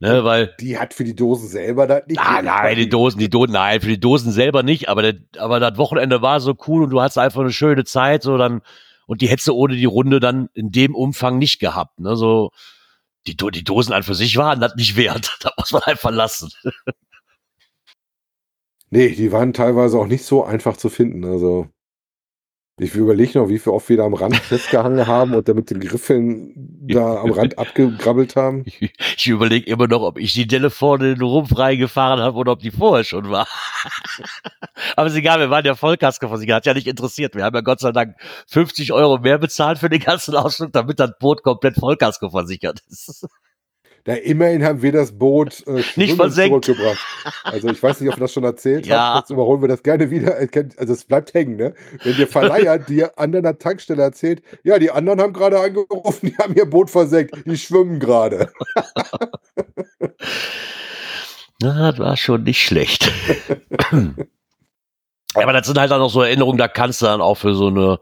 [0.00, 2.20] Ne, weil die hat für die Dosen selber das nicht.
[2.20, 5.58] Ah, nein, die Dosen, die Dosen, nein, für die Dosen selber nicht, aber, der, aber
[5.58, 8.62] das Wochenende war so cool und du hast einfach eine schöne Zeit, so dann,
[9.08, 12.52] und die hättest du ohne die Runde dann in dem Umfang nicht gehabt, ne, so,
[13.26, 16.52] die, die Dosen an für sich waren das nicht wert, da muss man einfach lassen.
[18.90, 21.68] nee, die waren teilweise auch nicht so einfach zu finden, also.
[22.80, 25.80] Ich überlege noch, wie viel oft wir da am Rand festgehangen haben und damit den
[25.80, 28.64] Griffeln da am Rand abgegrabbelt haben.
[28.66, 32.52] Ich überlege immer noch, ob ich die Delle vorne in den Rumpf reingefahren habe oder
[32.52, 33.48] ob die vorher schon war.
[34.96, 37.34] Aber ist egal, wir waren ja Vollkasko versichert, hat ja nicht interessiert.
[37.34, 38.14] Wir haben ja Gott sei Dank
[38.46, 43.26] 50 Euro mehr bezahlt für den ganzen Ausflug, damit das Boot komplett Vollkasko versichert ist.
[44.08, 46.64] Na, immerhin haben wir das Boot äh, nicht versenkt.
[46.64, 46.98] zurückgebracht.
[47.44, 48.98] Also ich weiß nicht, ob wir das schon erzählt ja.
[48.98, 49.18] haben.
[49.18, 50.34] Jetzt überholen wir das gerne wieder.
[50.78, 51.74] Also es bleibt hängen, ne?
[52.02, 56.38] Wenn der Verleiher dir an der Tankstelle erzählt, ja, die anderen haben gerade angerufen, die
[56.38, 58.50] haben ihr Boot versenkt, die schwimmen gerade.
[61.60, 63.12] Na, das war schon nicht schlecht.
[65.34, 67.66] Aber das sind halt dann noch so Erinnerungen, da kannst du dann auch für so
[67.66, 68.00] eine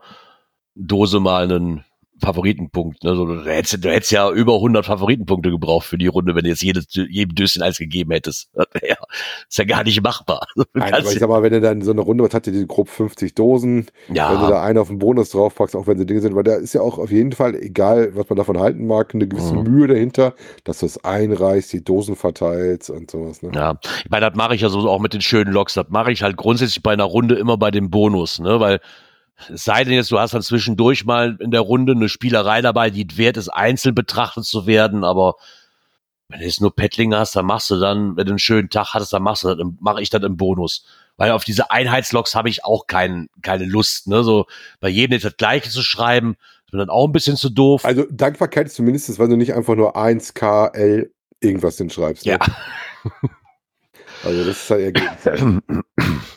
[0.76, 1.84] Dose mal einen
[2.20, 3.04] Favoritenpunkt.
[3.04, 3.14] Ne?
[3.14, 6.50] So, du, hättest, du hättest ja über 100 Favoritenpunkte gebraucht für die Runde, wenn du
[6.50, 8.50] jetzt jedes, jedem Döschen eins gegeben hättest.
[8.86, 8.96] Ja,
[9.48, 10.46] ist ja gar nicht machbar.
[10.74, 12.88] Nein, aber ich sag mal, wenn du dann so eine Runde, was hat die grob
[12.88, 14.32] 50 Dosen, ja.
[14.32, 16.54] wenn du da einen auf den Bonus draufpackst, auch wenn sie Dinge sind, weil da
[16.56, 19.62] ist ja auch auf jeden Fall, egal was man davon halten mag, eine gewisse mhm.
[19.62, 23.42] Mühe dahinter, dass du es einreichst, die Dosen verteilst und sowas.
[23.42, 23.50] Ne?
[23.54, 26.12] Ja, ich meine, das mache ich ja so auch mit den schönen Loks, das mache
[26.12, 28.80] ich halt grundsätzlich bei einer Runde immer bei dem Bonus, ne, weil
[29.52, 32.90] es sei denn jetzt, du hast dann zwischendurch mal in der Runde eine Spielerei dabei,
[32.90, 35.36] die wert ist, einzeln betrachtet zu werden, aber
[36.28, 38.94] wenn du jetzt nur Pettlinge hast, dann machst du dann, wenn du einen schönen Tag
[38.94, 40.84] hattest, dann machst du das, mache ich das im Bonus.
[41.16, 44.46] Weil auf diese Einheitsloks habe ich auch kein, keine Lust, ne, so
[44.80, 47.84] bei jedem jetzt das Gleiche zu schreiben, ist mir dann auch ein bisschen zu doof.
[47.84, 52.26] Also Dankbarkeit ist zumindest, weil du nicht einfach nur 1KL irgendwas hinschreibst.
[52.26, 52.32] Ne?
[52.32, 52.38] Ja.
[54.24, 55.62] Also das ist halt eher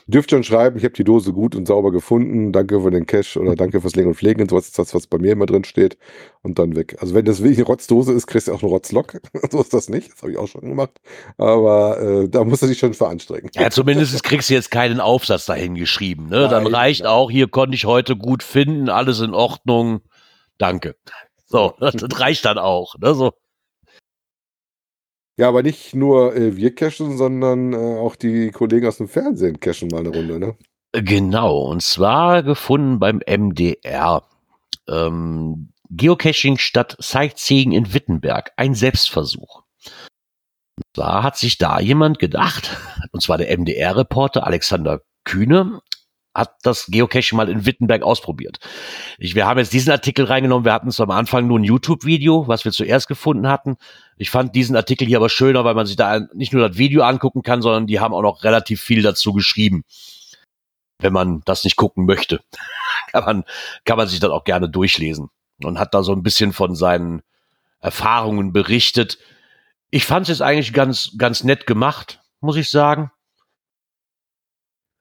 [0.08, 3.38] Dürft schon schreiben, ich habe die Dose gut und sauber gefunden, danke für den Cash
[3.38, 5.64] oder danke fürs Legen und Pflegen und sowas ist das, was bei mir immer drin
[5.64, 6.00] steht
[6.42, 6.98] und dann weg.
[7.00, 9.20] Also wenn das wirklich eine Rotzdose ist, kriegst du auch einen Rotzlock.
[9.52, 11.00] so ist das nicht, das habe ich auch schon gemacht.
[11.38, 13.52] Aber äh, da musst du dich schon veranstrengen.
[13.54, 16.28] Ja, zumindest kriegst du jetzt keinen Aufsatz dahin geschrieben.
[16.30, 16.42] Ne?
[16.42, 17.12] Nein, dann reicht nein.
[17.12, 20.02] auch, hier konnte ich heute gut finden, alles in Ordnung,
[20.58, 20.96] danke.
[21.46, 22.96] So, das reicht dann auch.
[23.00, 23.14] Ne?
[23.14, 23.34] So.
[25.40, 29.62] Ja, aber nicht nur äh, wir cashen, sondern äh, auch die Kollegen aus dem Fernsehen
[29.62, 30.58] cashen mal eine Runde, ne?
[30.92, 34.28] Genau, und zwar gefunden beim MDR.
[34.90, 39.64] Ähm, Geocaching statt Sightseeing in Wittenberg, ein Selbstversuch.
[40.92, 42.76] Da hat sich da jemand gedacht,
[43.14, 45.80] und zwar der MDR-Reporter Alexander Kühne,
[46.34, 48.60] hat das Geocaching mal in Wittenberg ausprobiert.
[49.18, 50.66] Ich, wir haben jetzt diesen Artikel reingenommen.
[50.66, 53.78] Wir hatten es am Anfang nur ein YouTube-Video, was wir zuerst gefunden hatten.
[54.18, 57.04] Ich fand diesen Artikel hier aber schöner, weil man sich da nicht nur das Video
[57.04, 59.84] angucken kann, sondern die haben auch noch relativ viel dazu geschrieben.
[61.00, 62.42] Wenn man das nicht gucken möchte,
[63.12, 63.44] kann man,
[63.86, 65.30] kann man sich das auch gerne durchlesen
[65.64, 67.22] und hat da so ein bisschen von seinen
[67.80, 69.18] Erfahrungen berichtet.
[69.90, 73.12] Ich fand es jetzt eigentlich ganz, ganz nett gemacht, muss ich sagen.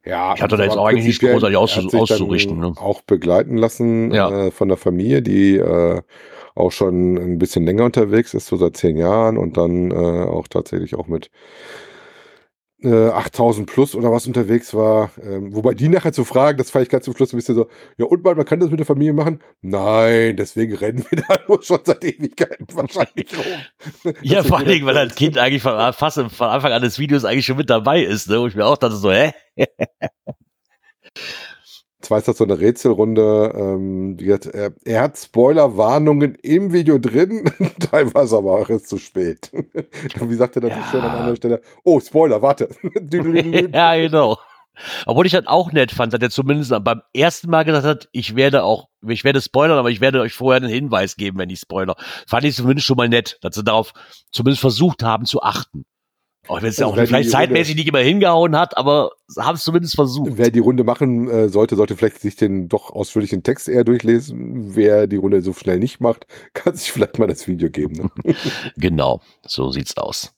[0.09, 2.59] Ja, ich hatte da jetzt auch eigentlich nicht großartig auszu auszurichten.
[2.59, 2.73] Ne?
[2.77, 4.47] Auch begleiten lassen ja.
[4.47, 6.01] äh, von der Familie, die äh,
[6.55, 10.49] auch schon ein bisschen länger unterwegs ist, so seit zehn Jahren und dann äh, auch
[10.49, 11.31] tatsächlich auch mit
[12.83, 15.11] äh, 8000 plus oder was unterwegs war.
[15.23, 17.69] Ähm, wobei die nachher zu fragen, das fand ich ganz zum Schluss ein bisschen so,
[17.97, 19.41] ja und man, man kann das mit der Familie machen?
[19.62, 24.14] Nein, deswegen rennen wir da nur schon seit Ewigkeiten wahrscheinlich rum.
[24.23, 27.25] ja, vor allen Dingen, weil das Kind eigentlich von, fast von Anfang an des Videos
[27.25, 28.41] eigentlich schon mit dabei ist, ne?
[28.41, 29.33] wo ich mir auch dachte so, hä?
[32.01, 33.53] Zwar ist das so eine Rätselrunde.
[33.57, 37.51] Ähm, hat, er, er, hat Spoilerwarnungen im Video drin,
[37.91, 39.51] teilweise aber auch erst zu spät.
[40.21, 40.85] Wie sagt er das ja.
[40.91, 41.61] schön an anderer Stelle?
[41.83, 42.69] Oh, Spoiler, warte.
[43.73, 44.39] ja, genau.
[45.07, 48.37] Obwohl ich das auch nett fand, dass er zumindest beim ersten Mal gesagt hat, ich
[48.37, 51.59] werde auch, ich werde spoilern, aber ich werde euch vorher einen Hinweis geben, wenn ich
[51.59, 51.97] spoiler.
[52.29, 53.93] Fand ich zumindest schon mal nett, dass sie darauf
[54.31, 55.85] zumindest versucht haben zu achten.
[56.46, 59.64] Auch wenn es ja auch vielleicht zeitmäßig Runde, nicht immer hingehauen hat, aber haben es
[59.64, 60.33] zumindest versucht.
[60.37, 64.74] Wer die Runde machen äh, sollte, sollte vielleicht sich den doch ausführlichen Text eher durchlesen.
[64.74, 68.11] Wer die Runde so schnell nicht macht, kann sich vielleicht mal das Video geben.
[68.24, 68.35] Ne?
[68.77, 70.33] genau, so sieht's aus.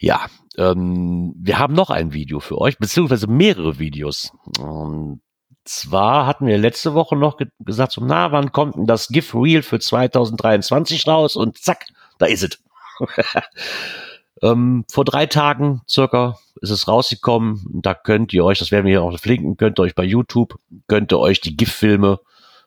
[0.00, 4.32] Ja, ähm, wir haben noch ein Video für euch, beziehungsweise mehrere Videos.
[4.60, 5.20] Und
[5.64, 9.34] zwar hatten wir letzte Woche noch ge gesagt, so, na, wann kommt denn das GIF
[9.34, 11.36] Reel für 2023 raus?
[11.36, 11.86] Und zack,
[12.18, 12.58] da ist es.
[14.42, 17.64] ähm, vor drei Tagen circa ist es rausgekommen.
[17.82, 20.58] Da könnt ihr euch, das werden wir hier auch verlinken, könnt ihr euch bei YouTube,
[20.86, 22.20] könnt ihr euch die GIF-Filme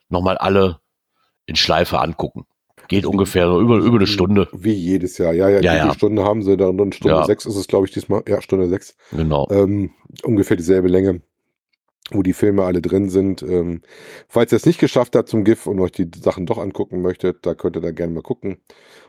[0.09, 0.79] nochmal alle
[1.45, 2.45] in Schleife angucken.
[2.87, 4.49] Geht ungefähr so über, über eine Stunde.
[4.51, 5.31] Wie jedes Jahr.
[5.33, 5.93] Ja, ja, ja, ja.
[5.93, 7.25] Stunde haben sie, dann Stunde ja.
[7.25, 8.21] sechs ist es, glaube ich, diesmal.
[8.27, 8.97] Ja, Stunde sechs.
[9.11, 9.47] Genau.
[9.49, 9.91] Ähm,
[10.23, 11.21] ungefähr dieselbe Länge,
[12.11, 13.41] wo die Filme alle drin sind.
[13.41, 13.81] Ähm,
[14.27, 17.45] falls ihr es nicht geschafft habt zum GIF und euch die Sachen doch angucken möchtet,
[17.45, 18.57] da könnt ihr da gerne mal gucken.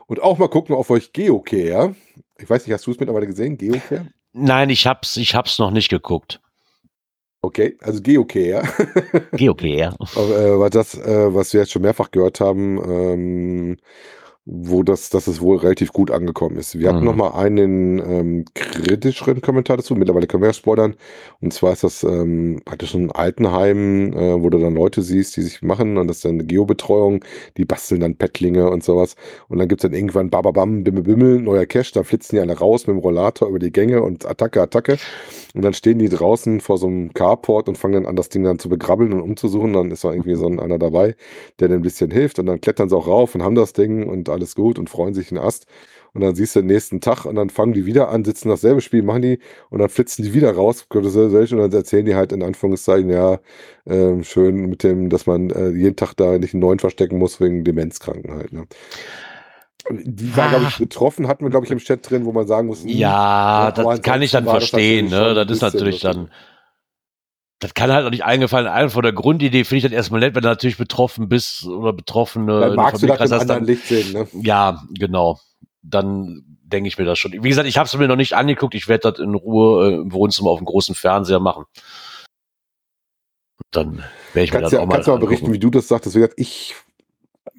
[0.07, 1.95] Und auch mal gucken auf euch Geocare.
[2.37, 4.07] Ich weiß nicht, hast du es mittlerweile gesehen, Geocare?
[4.33, 6.41] Nein, ich hab's, ich hab's noch nicht geguckt.
[7.41, 8.63] Okay, also Geocare.
[9.33, 9.95] Geocare.
[10.15, 13.77] äh, was das, äh, was wir jetzt schon mehrfach gehört haben, ähm,
[14.45, 16.77] wo das, dass es wohl relativ gut angekommen ist.
[16.77, 17.05] Wir hatten mhm.
[17.05, 19.95] noch mal einen ähm, kritischeren Kommentar dazu.
[19.95, 20.95] Mittlerweile können wir ja spoilern.
[21.39, 25.43] Und zwar ist das ähm, praktisch ein Altenheim, äh, wo du dann Leute siehst, die
[25.43, 27.23] sich machen und das ist dann eine Geobetreuung.
[27.55, 29.15] Die basteln dann Pettlinge und sowas.
[29.47, 31.93] Und dann gibt's dann irgendwann Bababam, Bimmel, Bimmel, neuer Cash.
[31.93, 34.97] Da flitzen die alle raus mit dem Rollator über die Gänge und Attacke, Attacke.
[35.55, 38.43] Und dann stehen die draußen vor so einem Carport und fangen dann an, das Ding
[38.43, 39.71] dann zu begrabbeln und umzusuchen.
[39.71, 41.15] Dann ist da irgendwie so ein, einer dabei,
[41.59, 42.39] der dann ein bisschen hilft.
[42.39, 45.13] Und dann klettern sie auch rauf und haben das Ding und alles gut und freuen
[45.13, 45.65] sich einen Ast.
[46.13, 48.81] Und dann siehst du den nächsten Tag und dann fangen die wieder an, sitzen dasselbe
[48.81, 49.39] Spiel, machen die
[49.71, 50.85] und dann flitzen die wieder raus.
[50.89, 53.39] Und dann erzählen die halt in Anführungszeichen, ja,
[53.85, 57.39] äh, schön mit dem, dass man äh, jeden Tag da nicht einen neuen verstecken muss
[57.41, 58.53] wegen Demenzkranken halt.
[58.53, 58.65] Ne?
[59.89, 62.67] Die war, glaube ich, betroffen, hatten wir, glaube ich, im Chat drin, wo man sagen
[62.67, 65.33] muss, ja, das kann ich dann verstehen, das ne?
[65.33, 66.29] Das ist natürlich dann,
[67.63, 68.67] das kann halt auch nicht eingefallen.
[68.67, 71.93] Einfach von der Grundidee finde ich das erstmal nett, wenn du natürlich betroffen bist oder
[71.93, 72.59] Betroffene.
[72.59, 74.27] Dann magst du das in anderen Licht sehen, ne?
[74.33, 75.39] Ja, genau.
[75.81, 77.31] Dann denke ich mir das schon.
[77.31, 78.75] Wie gesagt, ich habe es mir noch nicht angeguckt.
[78.75, 81.63] Ich werde das in Ruhe äh, im Wohnzimmer auf dem großen Fernseher machen.
[83.71, 85.69] Dann werde ich kannst mir das ja, auch mal Kannst du mal berichten, wie du
[85.69, 86.17] das sagtest.
[86.35, 86.75] Ich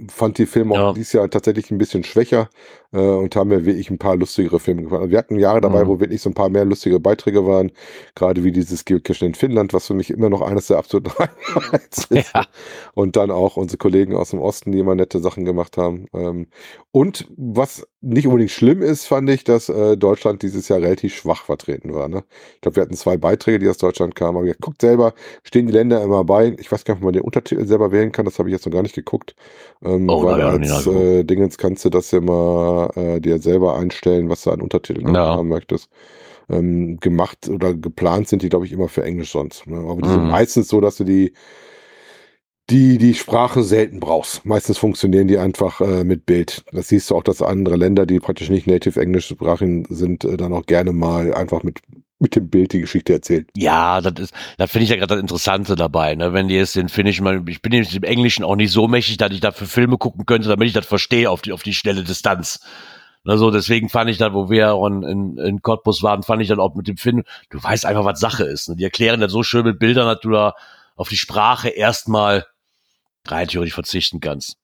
[0.08, 0.88] fand die Filme ja.
[0.88, 2.50] auch dieses Jahr tatsächlich ein bisschen schwächer
[2.94, 5.02] äh, und haben mir wirklich ein paar lustigere Filme gefallen.
[5.02, 5.88] Also wir hatten Jahre dabei, mhm.
[5.88, 7.72] wo wirklich so ein paar mehr lustige Beiträge waren,
[8.14, 12.04] gerade wie dieses Geocaching in Finnland, was für mich immer noch eines der absoluten Highlights
[12.06, 12.32] ist.
[12.32, 12.46] Ja.
[12.94, 16.06] Und dann auch unsere Kollegen aus dem Osten, die immer nette Sachen gemacht haben.
[16.14, 16.46] Ähm,
[16.92, 21.44] und was nicht unbedingt schlimm ist, fand ich, dass äh, Deutschland dieses Jahr relativ schwach
[21.44, 22.08] vertreten war.
[22.08, 22.22] Ne?
[22.54, 24.36] Ich glaube, wir hatten zwei Beiträge, die aus Deutschland kamen.
[24.36, 26.54] Aber ihr guckt selber, stehen die Länder immer bei.
[26.58, 28.26] Ich weiß gar nicht, ob man den Untertitel selber wählen kann.
[28.26, 29.34] Das habe ich jetzt noch gar nicht geguckt.
[29.82, 34.28] Ähm, oh, weil als äh, Dingens kannst du das ja mal äh, dir selber einstellen,
[34.28, 35.36] was du an Untertiteln ja.
[35.36, 35.88] haben möchtest.
[36.50, 39.66] Ähm, gemacht oder geplant sind die, glaube ich, immer für Englisch sonst.
[39.66, 39.78] Ne?
[39.78, 40.12] Aber die mhm.
[40.12, 41.32] sind meistens so, dass du die
[42.70, 44.46] die die Sprache selten brauchst.
[44.46, 46.64] Meistens funktionieren die einfach äh, mit Bild.
[46.72, 50.52] Das siehst du auch, dass andere Länder, die praktisch nicht native englischsprachigen sind, äh, dann
[50.52, 51.80] auch gerne mal einfach mit
[52.18, 53.46] mit dem Bild die Geschichte erzählen.
[53.56, 56.32] Ja, das ist, das finde ich ja gerade das Interessante dabei, ne?
[56.32, 59.16] Wenn die jetzt den Finnischen mal, ich bin jetzt im Englischen auch nicht so mächtig,
[59.16, 62.04] dass ich dafür Filme gucken könnte, damit ich das verstehe auf die, auf die schnelle
[62.04, 62.60] Distanz.
[63.26, 66.60] Also deswegen fand ich dann, wo wir in, in, in Cottbus waren, fand ich dann
[66.60, 68.68] auch mit dem Finn, du weißt einfach, was Sache ist.
[68.68, 68.76] Ne?
[68.76, 70.54] Die erklären das so schön mit Bildern, dass du da
[70.94, 72.46] auf die Sprache erstmal
[73.26, 74.58] rein theoretisch verzichten kannst.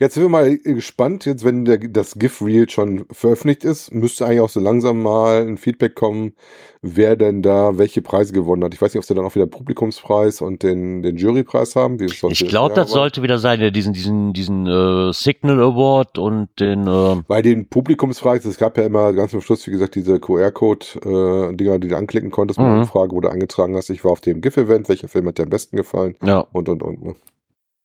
[0.00, 4.40] Jetzt sind wir mal gespannt, jetzt wenn der, das GIF-Reel schon veröffentlicht ist, müsste eigentlich
[4.40, 6.32] auch so langsam mal ein Feedback kommen,
[6.80, 8.72] wer denn da welche Preise gewonnen hat.
[8.72, 12.00] Ich weiß nicht, ob sie dann auch wieder Publikumspreis und den, den Jurypreis haben.
[12.00, 16.86] ich glaube, das sollte wieder sein, ja, diesen, diesen, diesen äh, Signal Award und den
[16.86, 21.74] äh Bei den Publikumspreis, es gab ja immer ganz am Schluss, wie gesagt, diese QR-Code-Dinger,
[21.74, 22.78] äh, die du anklicken konntest, mhm.
[22.78, 25.42] mit Frage, wo du eingetragen hast, ich war auf dem GIF-Event, welcher Film hat dir
[25.42, 26.16] am besten gefallen?
[26.24, 26.46] Ja.
[26.52, 27.16] Und, und, und.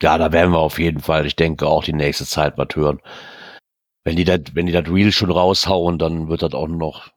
[0.01, 3.01] Ja, da werden wir auf jeden Fall, ich denke, auch die nächste Zeit was hören.
[4.03, 7.09] Wenn die das, wenn die das Reel schon raushauen, dann wird das auch noch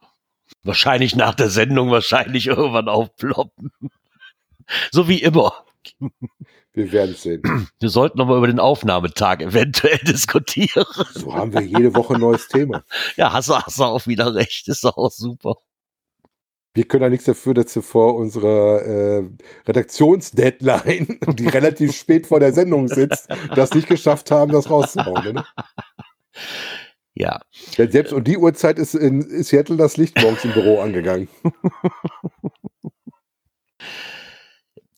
[0.62, 3.72] wahrscheinlich nach der Sendung wahrscheinlich irgendwann aufploppen.
[4.90, 5.64] so wie immer.
[6.72, 7.42] Wir werden sehen.
[7.80, 10.86] Wir sollten nochmal über den Aufnahmetag eventuell diskutieren.
[11.12, 12.84] So haben wir jede Woche ein neues Thema.
[13.16, 14.68] Ja, hast du, hast du auch wieder recht.
[14.68, 15.56] Ist auch super.
[16.74, 19.24] Wir können ja nichts dafür, dass wir vor unserer äh,
[19.66, 25.35] Redaktionsdeadline, die relativ spät vor der Sendung sitzt, das nicht geschafft haben, das rauszuhauen.
[25.35, 25.44] Ne?
[27.14, 27.40] Ja.
[27.76, 31.28] Denn selbst um die Uhrzeit ist in Seattle das Licht morgens im Büro angegangen.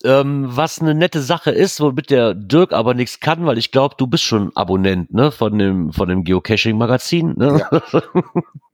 [0.05, 3.95] ähm, was eine nette Sache ist, womit der Dirk aber nichts kann, weil ich glaube,
[3.97, 7.67] du bist schon Abonnent, ne, von dem, von dem Geocaching-Magazin, ne?
[7.71, 8.03] Ja.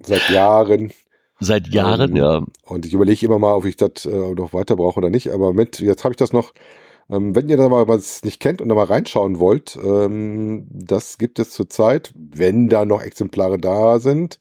[0.01, 0.93] Seit Jahren.
[1.39, 2.43] Seit Jahren, ähm, ja.
[2.63, 5.31] Und ich überlege immer mal, ob ich das äh, noch weiter brauche oder nicht.
[5.33, 6.53] Aber mit, jetzt habe ich das noch.
[7.09, 11.19] Ähm, wenn ihr da mal was nicht kennt und da mal reinschauen wollt, ähm, das
[11.19, 14.41] gibt es zurzeit, wenn da noch Exemplare da sind,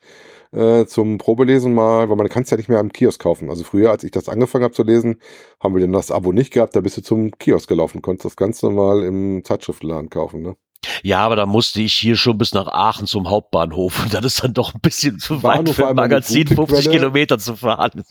[0.52, 3.50] äh, zum Probelesen mal, weil man kann es ja nicht mehr am Kiosk kaufen.
[3.50, 5.20] Also früher, als ich das angefangen habe zu lesen,
[5.60, 8.36] haben wir dann das Abo nicht gehabt, da bist du zum Kiosk gelaufen, konntest das
[8.36, 10.56] Ganze mal im Zeitschriftenladen kaufen, ne?
[11.04, 14.44] Ja, aber da musste ich hier schon bis nach Aachen zum Hauptbahnhof und das ist
[14.44, 16.98] dann doch ein bisschen zu weit für ein Magazin, 50 Quelle.
[16.98, 18.04] Kilometer zu fahren.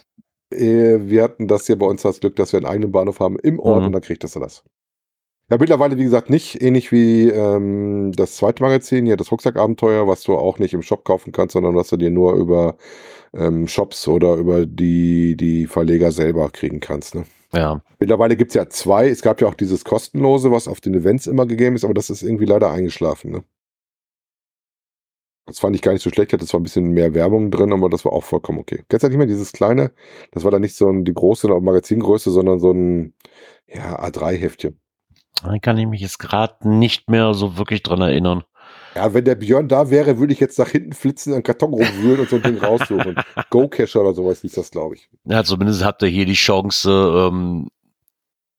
[0.51, 3.39] Äh, wir hatten das hier bei uns das Glück, dass wir einen eigenen Bahnhof haben
[3.39, 3.87] im Ort mhm.
[3.87, 4.63] und dann kriegtest du das.
[5.51, 10.23] Ja, mittlerweile, wie gesagt, nicht ähnlich wie ähm, das zweite Magazin, hier das Rucksackabenteuer, was
[10.23, 12.77] du auch nicht im Shop kaufen kannst, sondern was du dir nur über
[13.35, 17.15] ähm, Shops oder über die, die Verleger selber kriegen kannst.
[17.15, 17.25] Ne?
[17.55, 17.83] Ja.
[18.01, 19.09] Mittlerweile gibt's ja zwei.
[19.09, 22.11] Es gab ja auch dieses kostenlose, was auf den Events immer gegeben ist, aber das
[22.11, 23.31] ist irgendwie leider eingeschlafen.
[23.31, 23.45] Ne?
[25.47, 27.91] Das fand ich gar nicht so schlecht, hatte zwar ein bisschen mehr Werbung drin, aber
[27.91, 28.83] das war auch vollkommen okay.
[28.89, 29.93] Kennst du nicht mehr dieses kleine?
[30.33, 33.15] Das war dann nicht so ein, die große Magazingröße, sondern so ein
[33.67, 34.81] ja, A3-Heftchen.
[35.43, 38.45] Da kann ich mich jetzt gerade nicht mehr so wirklich dran erinnern.
[38.95, 42.21] Ja, wenn der Björn da wäre, würde ich jetzt nach hinten flitzen, einen Karton rumwühlen
[42.21, 43.17] und so ein Ding raussuchen.
[43.51, 45.09] Go-Cacher oder sowas hieß das, glaube ich.
[45.25, 46.91] Ja, zumindest habt ihr hier die Chance,
[47.31, 47.69] ähm,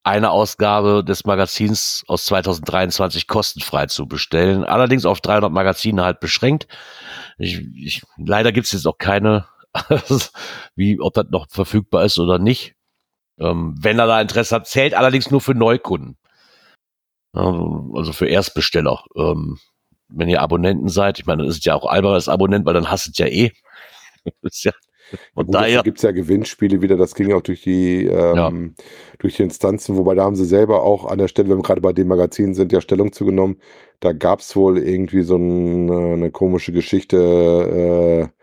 [0.03, 4.63] eine Ausgabe des Magazins aus 2023 kostenfrei zu bestellen.
[4.63, 6.67] Allerdings auf 300 Magazine halt beschränkt.
[7.39, 9.47] Ich, ich, leider gibt es jetzt auch keine,
[10.75, 12.75] wie ob das noch verfügbar ist oder nicht.
[13.39, 16.17] Ähm, wenn er da Interesse hat, zählt allerdings nur für Neukunden.
[17.33, 19.03] Also für Erstbesteller.
[19.15, 19.57] Ähm,
[20.07, 22.89] wenn ihr Abonnenten seid, ich meine, das ist ja auch albern als Abonnent, weil dann
[22.89, 23.51] hasst es ja eh.
[24.63, 24.71] ja,
[25.33, 28.51] und Gut, daher gibt es ja Gewinnspiele wieder, das ging auch durch die, ähm, ja.
[29.19, 31.81] durch die Instanzen, wobei da haben sie selber auch an der Stelle, wenn wir gerade
[31.81, 33.57] bei den Magazinen sind, ja Stellung zugenommen.
[33.99, 38.34] Da gab es wohl irgendwie so ein, eine komische Geschichte, äh,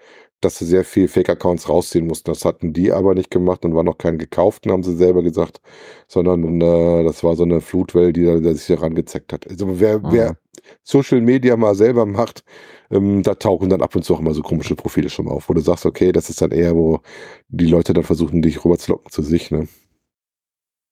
[0.44, 2.30] dass sie sehr viel Fake-Accounts rausziehen mussten.
[2.30, 5.60] Das hatten die aber nicht gemacht und war noch keinen gekauften, haben sie selber gesagt,
[6.08, 9.48] sondern äh, das war so eine Flutwelle, die, die sich herangezeckt hat.
[9.48, 10.06] Also wer, mhm.
[10.10, 10.36] wer
[10.82, 12.44] Social Media mal selber macht,
[12.90, 15.54] ähm, da tauchen dann ab und zu auch immer so komische Profile schon auf, wo
[15.54, 17.00] du sagst, okay, das ist dann eher, wo
[17.48, 19.68] die Leute dann versuchen, dich rüberzulocken zu sich, ne?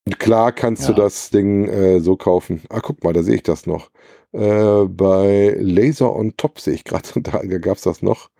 [0.06, 0.94] Und klar kannst ja.
[0.94, 2.62] du das Ding äh, so kaufen.
[2.70, 3.90] Ah, guck mal, da sehe ich das noch.
[4.32, 8.30] Äh, bei Laser on Top sehe ich gerade, da gab es das noch.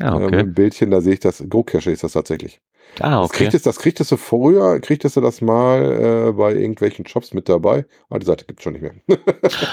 [0.00, 0.40] Ah, okay.
[0.40, 1.44] Ähm, Bildchen, da sehe ich das.
[1.48, 2.60] GoCache ist das tatsächlich.
[2.98, 3.28] Ah, okay.
[3.28, 7.48] Das kriegtest, das kriegtest du früher, kriegtest du das mal äh, bei irgendwelchen Shops mit
[7.48, 7.86] dabei.
[8.08, 8.94] Ah, die Seite gibt es schon nicht mehr.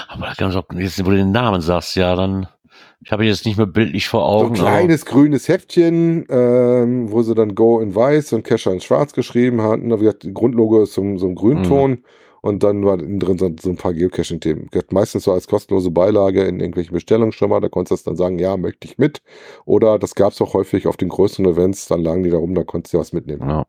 [0.08, 2.46] Aber da kannst du auch, jetzt, wo du den Namen sagst, ja, dann
[3.00, 4.56] ich habe jetzt nicht mehr bildlich vor Augen.
[4.56, 8.80] So ein kleines grünes Heftchen, ähm, wo sie dann Go in weiß und Cacher in
[8.80, 9.88] schwarz geschrieben hatten.
[9.88, 11.90] Da wird Grundlogo ist so, so ein Grünton.
[11.90, 12.04] Mhm.
[12.40, 14.68] Und dann war drin so, so ein paar Geocaching-Themen.
[14.90, 17.60] Meistens so als kostenlose Beilage in irgendwelchen Bestellungen schon mal.
[17.60, 19.22] Da konntest du dann sagen, ja, möchte ich mit.
[19.64, 21.88] Oder das gab es auch häufig auf den größeren Events.
[21.88, 23.48] Dann lagen die da rum, da konntest du was mitnehmen.
[23.48, 23.66] Ja.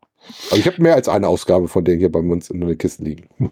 [0.50, 3.04] Aber ich habe mehr als eine Ausgabe von denen hier bei uns in den Kisten
[3.04, 3.28] liegen.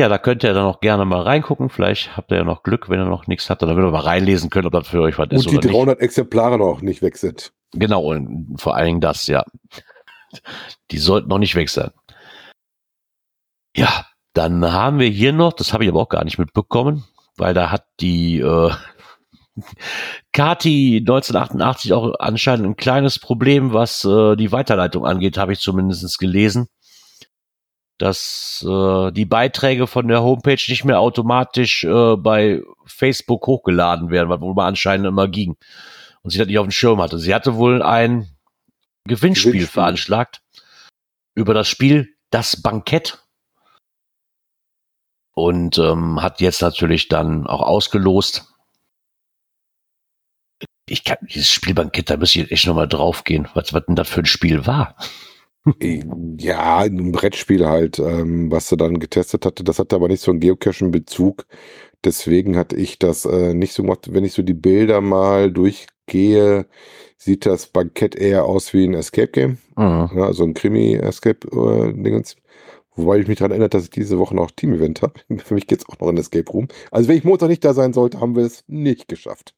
[0.00, 1.68] Ja, da könnt ihr dann auch gerne mal reingucken.
[1.68, 3.60] Vielleicht habt ihr ja noch Glück, wenn ihr noch nichts habt.
[3.60, 5.56] Dann würdet ihr mal reinlesen können, ob das für euch was und ist nicht.
[5.56, 7.52] Und die 300 Exemplare noch nicht weg sind.
[7.72, 9.44] Genau, und vor allen Dingen das, ja.
[10.90, 11.90] Die sollten noch nicht weg sein.
[13.80, 17.04] Ja, dann haben wir hier noch, das habe ich aber auch gar nicht mitbekommen,
[17.38, 18.70] weil da hat die äh,
[20.34, 26.18] Kati 1988 auch anscheinend ein kleines Problem, was äh, die Weiterleitung angeht, habe ich zumindest
[26.18, 26.68] gelesen.
[27.96, 34.28] Dass äh, die Beiträge von der Homepage nicht mehr automatisch äh, bei Facebook hochgeladen werden,
[34.42, 35.56] wo man anscheinend immer ging.
[36.20, 37.18] Und sie das nicht auf dem Schirm hatte.
[37.18, 38.28] Sie hatte wohl ein
[39.04, 39.66] Gewinnspiel, Gewinnspiel.
[39.66, 40.42] veranschlagt
[41.34, 43.18] über das Spiel Das Bankett
[45.34, 48.46] und ähm, hat jetzt natürlich dann auch ausgelost.
[50.88, 54.20] Ich kann dieses Spielbankett, da müsste ich echt nochmal draufgehen, was, was denn das für
[54.20, 54.96] ein Spiel war.
[56.38, 59.62] Ja, ein Brettspiel halt, ähm, was er dann getestet hatte.
[59.62, 61.46] Das hatte aber nicht so einen Geocachen-Bezug.
[62.04, 64.08] Deswegen hatte ich das äh, nicht so gemacht.
[64.12, 66.66] Wenn ich so die Bilder mal durchgehe,
[67.18, 69.58] sieht das Bankett eher aus wie ein Escape Game.
[69.76, 70.10] Mhm.
[70.16, 72.36] Ja, also ein Krimi-Escape-Dingens.
[73.02, 75.20] Wobei ich mich daran erinnere, dass ich diese Woche noch Team-Event habe.
[75.44, 76.68] Für mich geht es auch noch in Escape Room.
[76.90, 79.54] Also wenn ich Montag nicht da sein sollte, haben wir es nicht geschafft.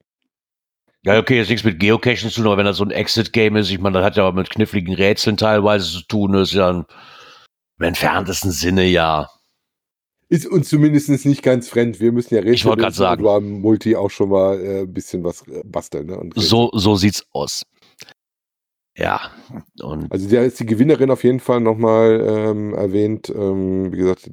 [1.04, 3.70] Ja, okay, jetzt nichts mit Geocaching zu tun, aber wenn das so ein Exit-Game ist,
[3.70, 6.84] ich meine, das hat ja mit kniffligen Rätseln teilweise zu tun, das ist ja ein,
[7.78, 9.28] im entferntesten Sinne ja.
[10.28, 11.98] ist uns zumindest nicht ganz fremd.
[11.98, 12.54] Wir müssen ja reden.
[12.54, 13.20] Ich wollte gerade sagen.
[13.20, 16.06] Du am Multi auch schon mal äh, ein bisschen was äh, basteln.
[16.06, 16.30] Ne?
[16.36, 17.64] so, so sieht's aus.
[18.96, 19.30] Ja.
[19.82, 23.30] Und also da ist die Gewinnerin auf jeden Fall nochmal ähm, erwähnt.
[23.34, 24.30] Ähm, wie gesagt,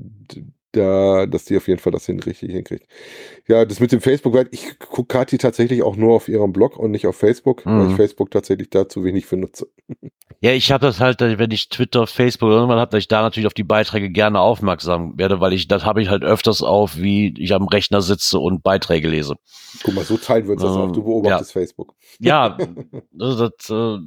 [0.71, 2.85] da, dass die auf jeden Fall das hin richtig hinkriegt.
[3.47, 6.91] Ja, das mit dem Facebook, ich gucke Kati tatsächlich auch nur auf ihrem Blog und
[6.91, 7.71] nicht auf Facebook, mhm.
[7.71, 7.97] weil ich mhm.
[7.97, 9.67] Facebook tatsächlich da zu wenig für nutze.
[10.41, 13.47] Ja, ich habe das halt, wenn ich Twitter, Facebook irgendwann habe, dass ich da natürlich
[13.47, 17.33] auf die Beiträge gerne aufmerksam werde, weil ich, das habe ich halt öfters auf, wie
[17.37, 19.35] ich am Rechner sitze und Beiträge lese.
[19.83, 20.91] Guck mal, so teilt wird das ähm, auch.
[20.93, 21.59] Du beobachtest ja.
[21.59, 21.93] Facebook.
[22.19, 22.57] Ja,
[23.11, 23.97] das, das äh,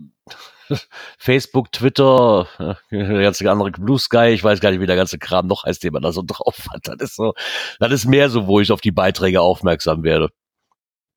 [1.18, 2.46] Facebook, Twitter,
[2.90, 5.82] der ganze andere Blue Sky, ich weiß gar nicht, wie der ganze Kram noch heißt,
[5.84, 6.88] den man da so drauf hat.
[6.88, 7.34] Das ist so,
[7.78, 10.30] das ist mehr so, wo ich auf die Beiträge aufmerksam werde.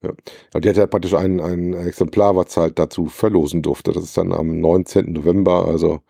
[0.03, 0.11] Ja.
[0.59, 3.91] Die hat ja praktisch ein, ein Exemplar, was halt dazu verlosen durfte.
[3.91, 5.11] Das ist dann am 19.
[5.13, 6.01] November, also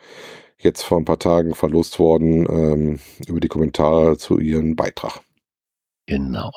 [0.57, 5.21] jetzt vor ein paar Tagen verlost worden, ähm, über die Kommentare zu ihrem Beitrag.
[6.07, 6.51] Genau.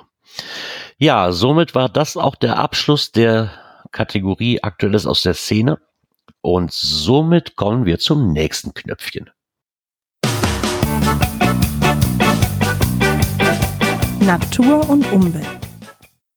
[0.99, 3.51] Ja, somit war das auch der Abschluss der
[3.93, 5.78] Kategorie Aktuelles aus der Szene.
[6.41, 9.30] Und somit kommen wir zum nächsten Knöpfchen.
[14.20, 15.47] Natur und Umwelt.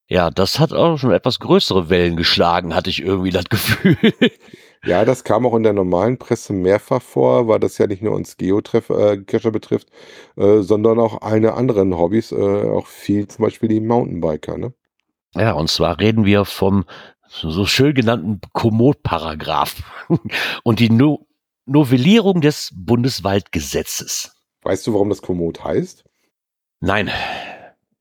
[0.07, 3.97] Ja, das hat auch schon etwas größere Wellen geschlagen, hatte ich irgendwie das Gefühl.
[4.83, 8.15] Ja, das kam auch in der normalen Presse mehrfach vor, weil das ja nicht nur
[8.15, 8.89] uns Geocacher
[9.45, 9.89] äh, betrifft,
[10.37, 14.57] äh, sondern auch eine anderen Hobbys, äh, auch viel zum Beispiel die Mountainbiker.
[14.57, 14.73] Ne?
[15.35, 16.85] Ja, und zwar reden wir vom
[17.31, 19.83] so schön genannten Komoot-Paragraph
[20.63, 21.25] und die no
[21.65, 24.35] Novellierung des Bundeswaldgesetzes.
[24.63, 26.03] Weißt du, warum das Komoot heißt?
[26.79, 27.09] Nein.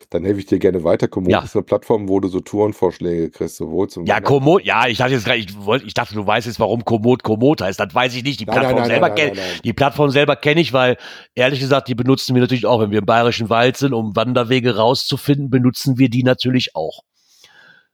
[0.09, 1.07] Dann helfe ich dir gerne weiter.
[1.07, 1.41] Komoot ja.
[1.41, 4.07] ist eine Plattform, wo du so Tourenvorschläge kriegst, sowohl zum.
[4.07, 6.85] Ja, Komoot, ja, ich dachte jetzt gerade, ich, wollte, ich dachte, du weißt jetzt, warum
[6.85, 7.79] Komoot Komoot heißt.
[7.79, 8.41] Das weiß ich nicht.
[8.41, 10.97] Die nein, Plattform nein, nein, selber kenne Die Plattform selber kenne ich, weil,
[11.37, 14.75] ehrlich gesagt, die benutzen wir natürlich auch, wenn wir im Bayerischen Wald sind, um Wanderwege
[14.75, 17.03] rauszufinden, benutzen wir die natürlich auch.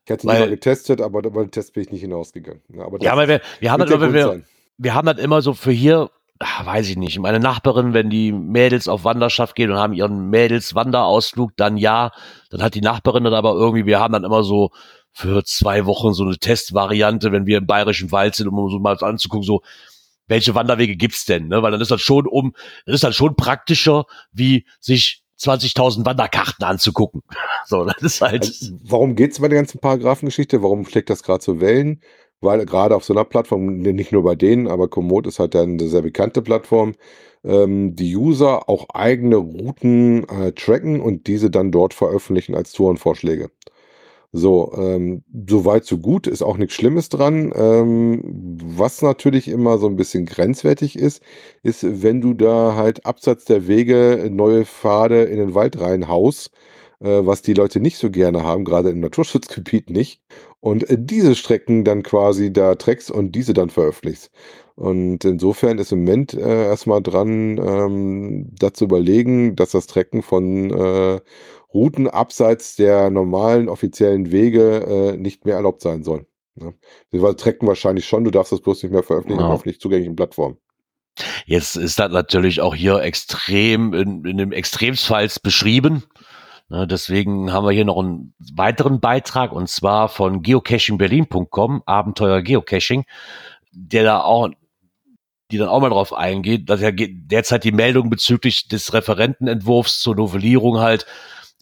[0.06, 2.62] Ich hatte weil, die mal getestet, aber über den Test bin ich nicht hinausgegangen.
[2.78, 4.42] Aber ja, aber wir, wir haben das, wir,
[4.78, 8.30] wir haben das immer so für hier, ach, weiß ich nicht, meine Nachbarin, wenn die
[8.30, 12.12] Mädels auf Wanderschaft gehen und haben ihren Mädels-Wanderausflug, dann ja,
[12.50, 14.70] dann hat die Nachbarin das aber irgendwie, wir haben dann immer so
[15.10, 18.96] für zwei Wochen so eine Testvariante, wenn wir im bayerischen Wald sind, um so mal
[19.02, 19.62] anzugucken, so,
[20.28, 21.62] welche Wanderwege gibt's denn, ne?
[21.62, 22.54] Weil dann ist das schon um,
[22.84, 27.22] das ist dann schon praktischer, wie sich 20.000 Wanderkarten anzugucken.
[27.68, 28.44] So, das ist halt.
[28.44, 30.62] Also, warum geht's bei der ganzen Paragraphengeschichte?
[30.62, 32.00] Warum schlägt das gerade so Wellen?
[32.40, 35.88] Weil gerade auf so einer Plattform, nicht nur bei denen, aber Komoot ist halt eine
[35.88, 36.94] sehr bekannte Plattform,
[37.42, 43.50] ähm, die User auch eigene Routen äh, tracken und diese dann dort veröffentlichen als Tourenvorschläge.
[44.38, 47.52] So, ähm, so weit, so gut, ist auch nichts Schlimmes dran.
[47.56, 48.22] Ähm,
[48.76, 51.22] was natürlich immer so ein bisschen grenzwertig ist,
[51.62, 56.50] ist, wenn du da halt abseits der Wege neue Pfade in den Wald reinhaust,
[57.00, 60.20] äh, was die Leute nicht so gerne haben, gerade im Naturschutzgebiet nicht,
[60.60, 64.30] und äh, diese Strecken dann quasi da trackst und diese dann veröffentlichst.
[64.74, 70.70] Und insofern ist im Moment äh, erstmal dran, ähm, dazu überlegen, dass das Trecken von
[70.70, 71.20] äh,
[71.72, 76.26] Routen abseits der normalen offiziellen Wege äh, nicht mehr erlaubt sein sollen.
[76.54, 76.74] Ne?
[77.10, 79.48] Wir trecken wahrscheinlich schon, du darfst das bloß nicht mehr veröffentlichen ja.
[79.48, 80.58] auf nicht zugänglichen Plattformen.
[81.46, 86.04] Jetzt ist das natürlich auch hier extrem in, in dem Extremsfall beschrieben.
[86.68, 93.04] Ne, deswegen haben wir hier noch einen weiteren Beitrag und zwar von geocachingberlin.com, Abenteuer Geocaching,
[93.70, 94.50] der da auch,
[95.52, 100.16] die dann auch mal drauf eingeht, dass ja derzeit die Meldung bezüglich des Referentenentwurfs zur
[100.16, 101.06] Novellierung halt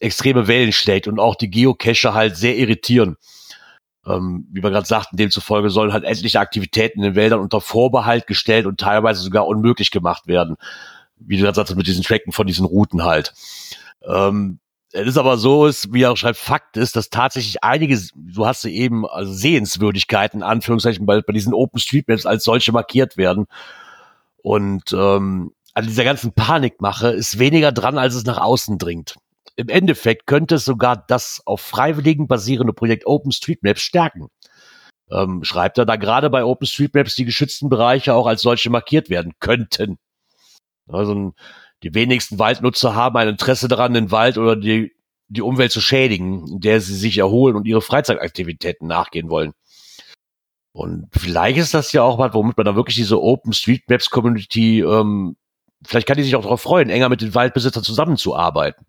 [0.00, 3.16] extreme Wellen schlägt und auch die Geocacher halt sehr irritieren.
[4.06, 8.26] Ähm, wie wir gerade sagten, demzufolge sollen halt etliche Aktivitäten in den Wäldern unter Vorbehalt
[8.26, 10.56] gestellt und teilweise sogar unmöglich gemacht werden.
[11.16, 13.32] Wie du gerade sagst, mit diesen Tracken von diesen Routen halt.
[14.06, 14.58] Ähm,
[14.92, 18.62] es ist aber so, ist, wie auch schreibt, Fakt ist, dass tatsächlich einige, so hast
[18.62, 23.46] du eben, also Sehenswürdigkeiten, Anführungszeichen, bei, bei diesen Open Street Maps als solche markiert werden.
[24.42, 29.16] Und ähm, an dieser ganzen Panikmache ist weniger dran, als es nach außen dringt
[29.56, 34.28] im Endeffekt könnte es sogar das auf Freiwilligen basierende Projekt OpenStreetMaps stärken.
[35.10, 39.32] Ähm, schreibt er da gerade bei OpenStreetMaps die geschützten Bereiche auch als solche markiert werden
[39.38, 39.98] könnten.
[40.88, 41.34] Also
[41.82, 44.92] die wenigsten Waldnutzer haben ein Interesse daran, den Wald oder die,
[45.28, 49.52] die Umwelt zu schädigen, in der sie sich erholen und ihre Freizeitaktivitäten nachgehen wollen.
[50.72, 55.36] Und vielleicht ist das ja auch was, womit man da wirklich diese OpenStreetMaps Community, ähm,
[55.84, 58.84] vielleicht kann die sich auch darauf freuen, enger mit den Waldbesitzern zusammenzuarbeiten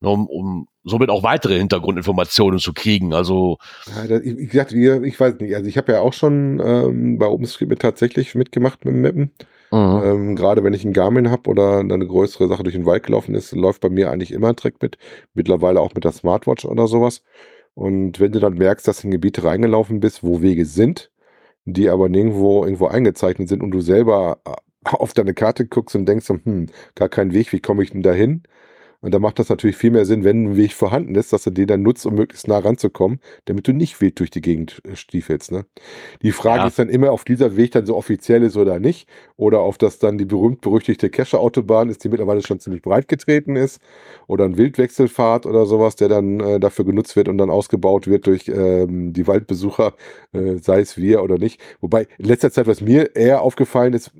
[0.00, 3.12] um, um somit auch weitere Hintergrundinformationen zu kriegen.
[3.12, 7.18] Also ja, das, ich, ich, ich weiß nicht, also ich habe ja auch schon ähm,
[7.18, 9.32] bei OpenStreetMap tatsächlich mitgemacht mit dem Mappen.
[9.72, 10.02] Mhm.
[10.04, 13.34] Ähm, Gerade wenn ich einen Garmin habe oder eine größere Sache durch den Wald gelaufen
[13.34, 14.96] ist, läuft bei mir eigentlich immer ein Track mit.
[15.34, 17.22] Mittlerweile auch mit der Smartwatch oder sowas.
[17.74, 21.10] Und wenn du dann merkst, dass du in Gebiete reingelaufen bist, wo Wege sind,
[21.64, 24.52] die aber nirgendwo irgendwo eingezeichnet sind und du selber äh,
[24.84, 28.12] auf deine Karte guckst und denkst, hm, gar kein Weg, wie komme ich denn da
[28.12, 28.44] hin?
[29.06, 31.50] Und da macht das natürlich viel mehr Sinn, wenn ein Weg vorhanden ist, dass du
[31.50, 34.96] den dann nutzt, um möglichst nah ranzukommen, damit du nicht wild durch die Gegend äh,
[34.96, 35.52] stiefelst.
[35.52, 35.64] Ne?
[36.22, 36.66] Die Frage ja.
[36.66, 39.08] ist dann immer, ob dieser Weg dann so offiziell ist oder nicht.
[39.36, 43.80] Oder ob das dann die berühmt-berüchtigte Kescher-Autobahn ist, die mittlerweile schon ziemlich breit getreten ist.
[44.26, 48.26] Oder ein Wildwechselfahrt oder sowas, der dann äh, dafür genutzt wird und dann ausgebaut wird
[48.26, 49.94] durch ähm, die Waldbesucher,
[50.32, 51.60] äh, sei es wir oder nicht.
[51.80, 54.10] Wobei in letzter Zeit, was mir eher aufgefallen ist,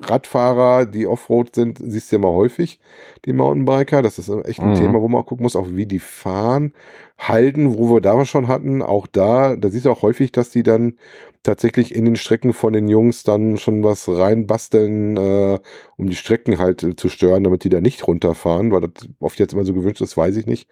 [0.00, 2.80] Radfahrer, die Offroad sind, siehst du ja mal häufig,
[3.24, 4.02] die Mountainbiker.
[4.02, 4.74] Das ist echt ein mhm.
[4.74, 6.72] Thema, wo man auch gucken muss, auch wie die fahren.
[7.18, 10.62] Halten, wo wir da schon hatten, auch da, da siehst du auch häufig, dass die
[10.62, 10.98] dann
[11.42, 15.58] tatsächlich in den Strecken von den Jungs dann schon was reinbasteln, äh,
[15.96, 19.38] um die Strecken halt äh, zu stören, damit die da nicht runterfahren, weil das oft
[19.40, 20.68] jetzt immer so gewünscht ist, weiß ich nicht.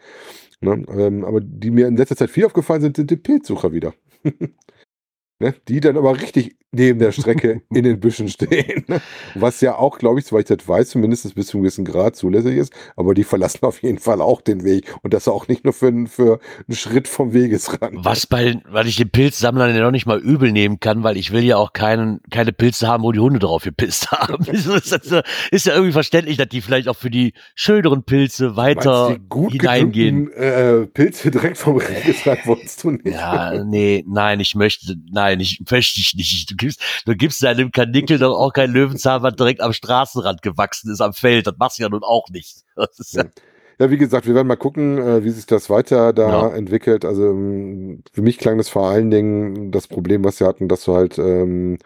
[0.60, 0.84] Ne?
[0.88, 3.94] Ähm, aber die mir in letzter Zeit viel aufgefallen sind, sind die Pilzsucher wieder.
[5.38, 8.84] Ne, die dann aber richtig neben der Strecke in den Büschen stehen.
[9.34, 12.16] Was ja auch, glaube ich, soweit ich das weiß, zumindest bis zu einem gewissen Grad
[12.16, 12.72] zulässig ist.
[12.96, 14.94] Aber die verlassen auf jeden Fall auch den Weg.
[15.02, 18.04] Und das auch nicht nur für, für einen Schritt vom Wegesrand.
[18.04, 21.32] Was bei, weil ich den Pilzsammlern ja noch nicht mal übel nehmen kann, weil ich
[21.32, 24.44] will ja auch keinen, keine Pilze haben, wo die Hunde drauf gepisst haben.
[24.46, 30.32] ist ja irgendwie verständlich, dass die vielleicht auch für die schöneren Pilze weiter hineingehen.
[30.32, 33.06] Äh, Pilze direkt vom Wegesrand wolltest du nicht.
[33.06, 36.56] Ja, nee, nein, ich möchte, nein, ich möchte ich nicht.
[36.66, 40.90] Du gibst, du gibst deinem Kanickel doch auch kein Löwenzahn, was direkt am Straßenrand gewachsen
[40.90, 41.46] ist, am Feld.
[41.46, 42.62] Das machst du ja nun auch nicht.
[43.12, 43.24] Ja.
[43.78, 43.90] ja.
[43.90, 46.48] wie gesagt, wir werden mal gucken, äh, wie sich das weiter da ja.
[46.54, 47.04] entwickelt.
[47.04, 50.84] Also ähm, für mich klang das vor allen Dingen das Problem, was wir hatten, dass
[50.84, 51.78] du halt ähm,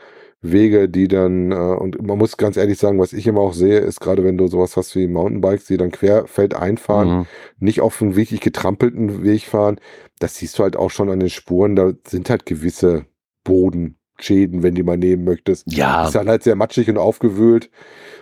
[0.43, 3.79] Wege, die dann, äh, und man muss ganz ehrlich sagen, was ich immer auch sehe,
[3.79, 7.27] ist gerade wenn du sowas hast wie Mountainbikes, die dann querfeld einfahren, mhm.
[7.59, 9.79] nicht auf einen wirklich getrampelten Weg fahren,
[10.19, 13.07] das siehst du halt auch schon an den Spuren, da sind halt gewisse
[13.45, 15.71] Boden Schäden, wenn die mal nehmen möchtest.
[15.73, 16.07] Ja.
[16.07, 17.71] Ist dann halt sehr matschig und aufgewühlt.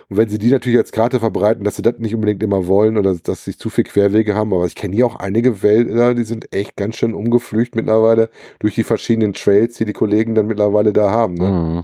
[0.09, 2.97] Und wenn sie die natürlich als Karte verbreiten, dass sie das nicht unbedingt immer wollen
[2.97, 6.23] oder dass sie zu viel Querwege haben, aber ich kenne hier auch einige Wälder, die
[6.23, 8.29] sind echt ganz schön umgeflücht mittlerweile
[8.59, 11.35] durch die verschiedenen Trails, die die Kollegen dann mittlerweile da haben.
[11.35, 11.47] Ne?
[11.47, 11.83] Mhm.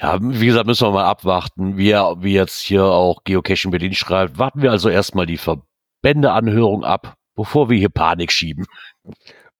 [0.00, 4.38] Ja, wie gesagt, müssen wir mal abwarten, wie, wie jetzt hier auch Geocaching Berlin schreibt.
[4.38, 8.66] Warten wir also erstmal die Verbändeanhörung ab, bevor wir hier Panik schieben.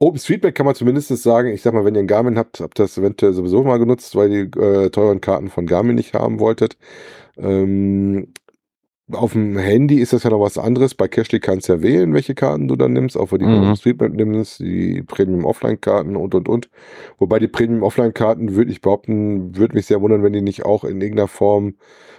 [0.02, 2.84] OpenStreetMap kann man zumindest sagen, ich sag mal, wenn ihr einen Garmin habt, habt ihr
[2.84, 6.76] das eventuell sowieso mal genutzt, weil ihr äh, teuren Karten von Garmin nicht haben wolltet.
[7.38, 8.32] Ähm,
[9.14, 10.94] auf dem Handy ist das ja noch was anderes.
[10.94, 13.62] Bei Cashly kannst du ja wählen, welche Karten du dann nimmst, auch wenn die mhm.
[13.62, 16.70] OpenStreetMap nimmst, die Premium Offline-Karten und und und.
[17.18, 20.84] Wobei die Premium Offline-Karten, würde ich behaupten, würde mich sehr wundern, wenn die nicht auch
[20.84, 21.74] in irgendeiner Form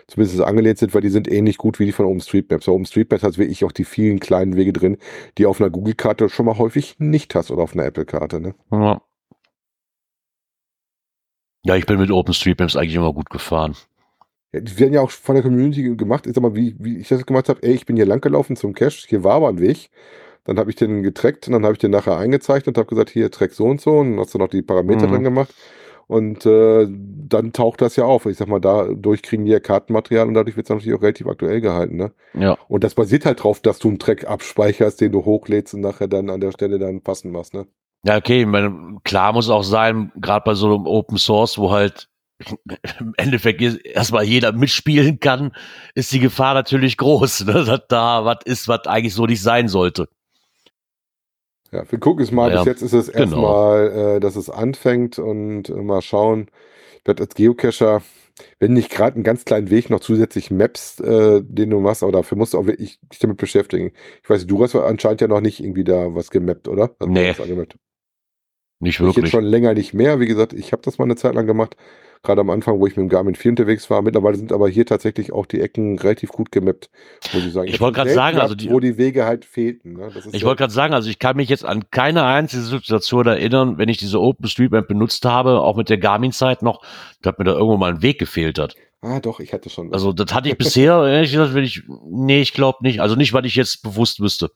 [0.08, 2.66] zumindest angelehnt sind, weil die sind ähnlich gut wie die von OpenStreetMaps.
[2.66, 4.98] Bei OpenStreetMaps hat wirklich auch die vielen kleinen Wege drin,
[5.38, 8.40] die auf einer Google-Karte schon mal häufig nicht hast oder auf einer Apple-Karte.
[8.40, 8.56] Ne?
[8.72, 9.02] Ja.
[11.64, 13.76] ja, ich bin mit OpenStreetMaps eigentlich immer gut gefahren.
[14.54, 16.28] Ja, die werden ja auch von der Community gemacht.
[16.28, 18.56] Ich sag mal, wie, wie ich das gemacht habe, ey, ich bin hier lang gelaufen
[18.56, 19.90] zum Cache, hier war aber ein Weg.
[20.46, 23.10] Dann habe ich den getrackt und dann habe ich den nachher eingezeichnet und habe gesagt,
[23.10, 25.12] hier track so und so und dann hast du noch die Parameter mhm.
[25.12, 25.54] drin gemacht.
[26.08, 28.26] Und äh, dann taucht das ja auf.
[28.26, 31.28] Ich sag mal, dadurch kriegen die ja Kartenmaterial und dadurch wird es natürlich auch relativ
[31.28, 31.96] aktuell gehalten.
[31.96, 32.12] Ne?
[32.34, 32.58] Ja.
[32.68, 36.10] Und das basiert halt drauf, dass du einen Track abspeicherst, den du hochlädst und nachher
[36.10, 37.54] dann an der Stelle dann passen machst.
[37.54, 37.68] Ne?
[38.06, 38.42] Ja, okay.
[38.42, 42.10] Ich meine, klar muss auch sein, gerade bei so einem Open Source, wo halt
[43.00, 45.54] im Endeffekt erstmal jeder mitspielen kann,
[45.96, 47.66] ist die Gefahr natürlich groß, ne?
[47.66, 50.08] dass da was ist, was eigentlich so nicht sein sollte.
[51.74, 52.52] Ja, wir gucken es mal.
[52.52, 53.22] Ja, Bis jetzt ist es genau.
[53.22, 56.48] erstmal, äh, dass es anfängt und äh, mal schauen.
[57.00, 58.04] Ich werde als Geocacher,
[58.60, 62.12] wenn nicht gerade einen ganz kleinen Weg noch zusätzlich Maps, äh, den du machst, aber
[62.12, 63.92] dafür musst du auch wirklich dich damit beschäftigen.
[64.22, 66.92] Ich weiß, du hast anscheinend ja noch nicht irgendwie da was gemappt, oder?
[67.00, 67.34] Hast nee.
[68.80, 69.18] Nicht wirklich.
[69.18, 70.20] Ich jetzt schon länger nicht mehr.
[70.20, 71.76] Wie gesagt, ich habe das mal eine Zeit lang gemacht
[72.24, 74.02] gerade am Anfang, wo ich mit dem Garmin 4 unterwegs war.
[74.02, 76.90] Mittlerweile sind aber hier tatsächlich auch die Ecken relativ gut gemappt,
[77.34, 77.68] muss ich sagen.
[77.68, 79.94] Ich, ich wollte gerade sagen, also die, wo die Wege halt fehlten.
[79.94, 80.10] Ne?
[80.32, 83.78] ich ja wollte gerade sagen, also ich kann mich jetzt an keine einzige Situation erinnern,
[83.78, 86.82] wenn ich diese OpenStreetMap benutzt habe, auch mit der Garmin-Zeit noch,
[87.22, 88.76] dass mir da irgendwo mal ein Weg gefehlt hat.
[89.02, 89.94] Ah, doch, ich hatte schon.
[89.94, 93.02] Also das hatte ich bisher, ehrlich gesagt, wenn ich, nee, ich glaube nicht.
[93.02, 94.50] Also nicht, weil ich jetzt bewusst wüsste.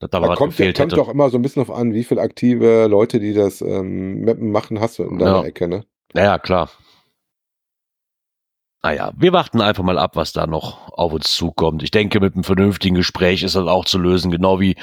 [0.00, 2.20] Dass da, da kommt, gefehlt kommt doch immer so ein bisschen auf an, wie viele
[2.20, 5.44] aktive Leute, die das ähm, Mappen machen, hast du in deiner ja.
[5.44, 5.86] Ecke, ne?
[6.14, 6.70] Ja, klar.
[8.82, 11.82] Naja, wir warten einfach mal ab, was da noch auf uns zukommt.
[11.82, 14.76] Ich denke, mit einem vernünftigen Gespräch ist das auch zu lösen, genau wie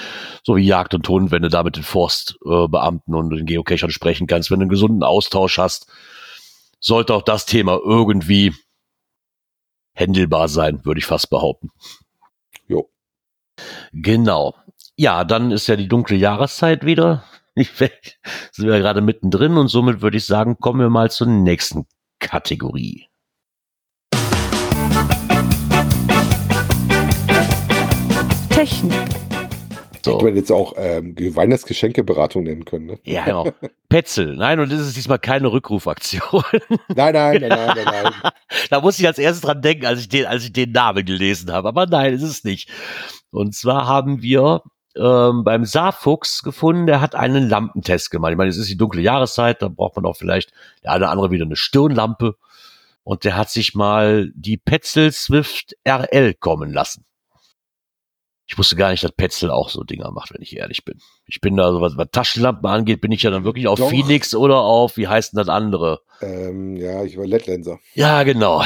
[0.43, 4.27] so wie Jagd und Hund, wenn du da mit den Forstbeamten und den Geocachern sprechen
[4.27, 5.87] kannst, wenn du einen gesunden Austausch hast.
[6.79, 8.53] sollte auch das Thema irgendwie
[9.93, 11.69] händelbar sein, würde ich fast behaupten.
[12.67, 12.89] Jo.
[13.93, 14.55] Genau.
[14.97, 17.23] Ja, dann ist ja die dunkle Jahreszeit wieder.
[17.57, 21.85] Ich sind wir gerade mittendrin und somit würde ich sagen, kommen wir mal zur nächsten
[22.19, 23.07] Kategorie.
[28.49, 28.91] Technik.
[30.03, 30.15] So.
[30.15, 32.87] Hätte man jetzt auch ähm, Weihnachtsgeschenkeberatung nennen können.
[32.87, 32.99] Ne?
[33.05, 33.47] Ja, genau.
[33.87, 34.35] Petzel.
[34.35, 36.21] Nein, und das ist diesmal keine Rückrufaktion.
[36.93, 38.31] Nein, nein, nein, nein, nein, nein.
[38.69, 41.53] da muss ich als erstes dran denken, als ich den, als ich den Namen gelesen
[41.53, 41.69] habe.
[41.69, 42.69] Aber nein, ist es nicht.
[43.31, 44.61] Und zwar haben wir
[44.97, 48.31] ähm, beim Saarfuchs gefunden, der hat einen Lampentest gemacht.
[48.31, 50.51] Ich meine, es ist die dunkle Jahreszeit, da braucht man auch vielleicht
[50.83, 52.35] der eine oder andere wieder eine Stirnlampe.
[53.03, 57.05] Und der hat sich mal die Petzl Swift RL kommen lassen.
[58.47, 60.99] Ich wusste gar nicht, dass Petzl auch so Dinger macht, wenn ich ehrlich bin.
[61.25, 63.89] Ich bin da, was, was Taschenlampen angeht, bin ich ja dann wirklich auf Doch.
[63.89, 66.01] Phoenix oder auf, wie heißt denn das andere?
[66.21, 67.79] Ähm, ja, ich war Lettlenser.
[67.95, 68.63] Ja, genau.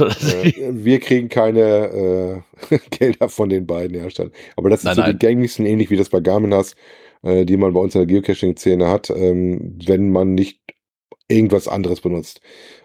[0.44, 4.32] äh, wir kriegen keine äh, Gelder von den beiden Herstellern.
[4.56, 5.12] Aber das sind so nein.
[5.12, 6.76] die gängigsten, ähnlich wie das bei Garmin hast,
[7.22, 10.60] äh, die man bei uns in der Geocaching-Szene hat, ähm, wenn man nicht
[11.28, 12.40] irgendwas anderes benutzt.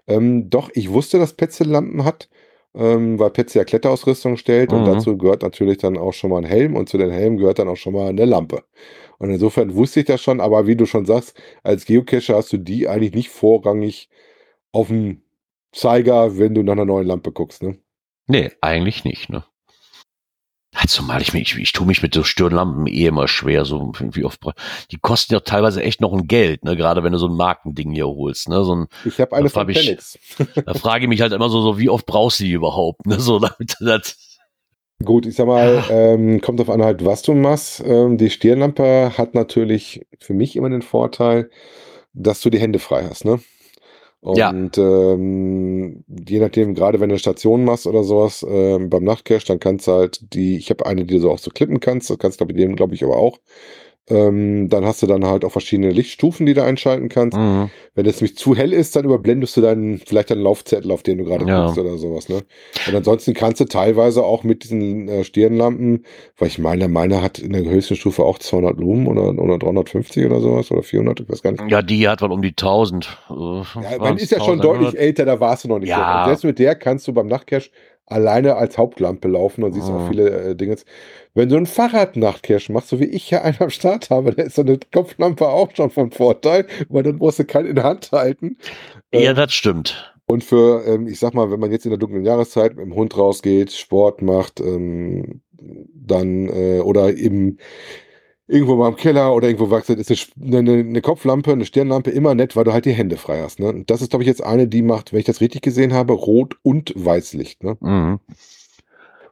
[0.08, 2.30] Ähm, doch, ich wusste, dass Petzl Lampen hat
[2.76, 4.80] ähm, weil Petsy ja Kletterausrüstung stellt mhm.
[4.80, 7.60] und dazu gehört natürlich dann auch schon mal ein Helm und zu den Helmen gehört
[7.60, 8.64] dann auch schon mal eine Lampe.
[9.18, 12.58] Und insofern wusste ich das schon, aber wie du schon sagst, als Geocacher hast du
[12.58, 14.10] die eigentlich nicht vorrangig
[14.74, 15.22] auf dem
[15.76, 17.78] Zeiger, wenn du nach einer neuen Lampe guckst, ne?
[18.28, 19.44] Nee, eigentlich nicht, ne?
[20.88, 24.24] Zumal ich mich, ich, ich tue mich mit so Stirnlampen eh immer schwer, so wie
[24.24, 24.42] oft.
[24.92, 26.76] Die kosten ja teilweise echt noch ein Geld, ne?
[26.76, 28.64] Gerade wenn du so ein Markending hier holst, ne?
[28.64, 30.20] So ein, ich habe eine von Phoenix.
[30.66, 33.20] Da frage ich mich halt immer so, so wie oft brauchst du die überhaupt, ne?
[33.20, 34.38] So damit das.
[35.04, 37.84] Gut, ich sag mal, ähm, kommt auf an halt, was du machst.
[37.86, 41.50] Ähm, die Stirnlampe hat natürlich für mich immer den Vorteil,
[42.14, 43.40] dass du die Hände frei hast, ne?
[44.26, 44.52] Und ja.
[45.14, 49.60] ähm, je nachdem, gerade wenn du eine Station machst oder sowas ähm, beim Nachtcache, dann
[49.60, 52.18] kannst du halt die, ich habe eine, die du so auch so klippen kannst, das
[52.18, 53.38] kannst du bei dem, glaube ich, aber auch.
[54.08, 57.36] Ähm, dann hast du dann halt auch verschiedene Lichtstufen, die du einschalten kannst.
[57.36, 57.72] Mhm.
[57.96, 61.18] Wenn es nämlich zu hell ist, dann überblendest du dann vielleicht einen Laufzettel, auf den
[61.18, 61.66] du gerade ja.
[61.66, 62.30] guckst oder sowas.
[62.30, 62.44] Ne?
[62.88, 66.06] Und ansonsten kannst du teilweise auch mit diesen äh, Stirnlampen,
[66.38, 70.26] weil ich meine, meine hat in der höchsten Stufe auch 200 Lumen oder, oder 350
[70.28, 71.64] oder sowas oder 400, ich weiß gar nicht.
[71.68, 73.18] Ja, die hat wohl um die 1000.
[73.30, 75.90] Äh, ja, man ist ja schon deutlich älter, da warst du noch nicht.
[75.90, 76.26] Ja.
[76.26, 76.30] So.
[76.30, 77.70] selbst mit der kannst du beim Nachtcache
[78.08, 79.96] alleine als Hauptlampe laufen und siehst mhm.
[79.96, 80.76] auch viele äh, Dinge.
[81.34, 84.56] Wenn du einen Fahrradnachtcache machst, so wie ich ja einen am Start habe, da ist
[84.56, 88.12] so eine Kopflampe auch schon von Vorteil, weil dann brauchst du keinen in der Hand
[88.12, 88.58] halten.
[89.14, 90.14] Ja, ähm, das stimmt.
[90.28, 92.96] Und für, ähm, ich sag mal, wenn man jetzt in der dunklen Jahreszeit mit dem
[92.96, 95.42] Hund rausgeht, Sport macht, ähm,
[95.94, 97.58] dann äh, oder eben
[98.48, 102.36] irgendwo mal im Keller oder irgendwo wachset, ist eine, eine, eine, Kopflampe, eine Stirnlampe immer
[102.36, 103.60] nett, weil du halt die Hände frei hast.
[103.60, 103.70] Ne?
[103.70, 106.14] Und das ist, glaube ich, jetzt eine, die macht, wenn ich das richtig gesehen habe,
[106.14, 107.64] Rot- und Weißlicht.
[107.64, 107.78] Ne?
[107.80, 108.20] Mhm.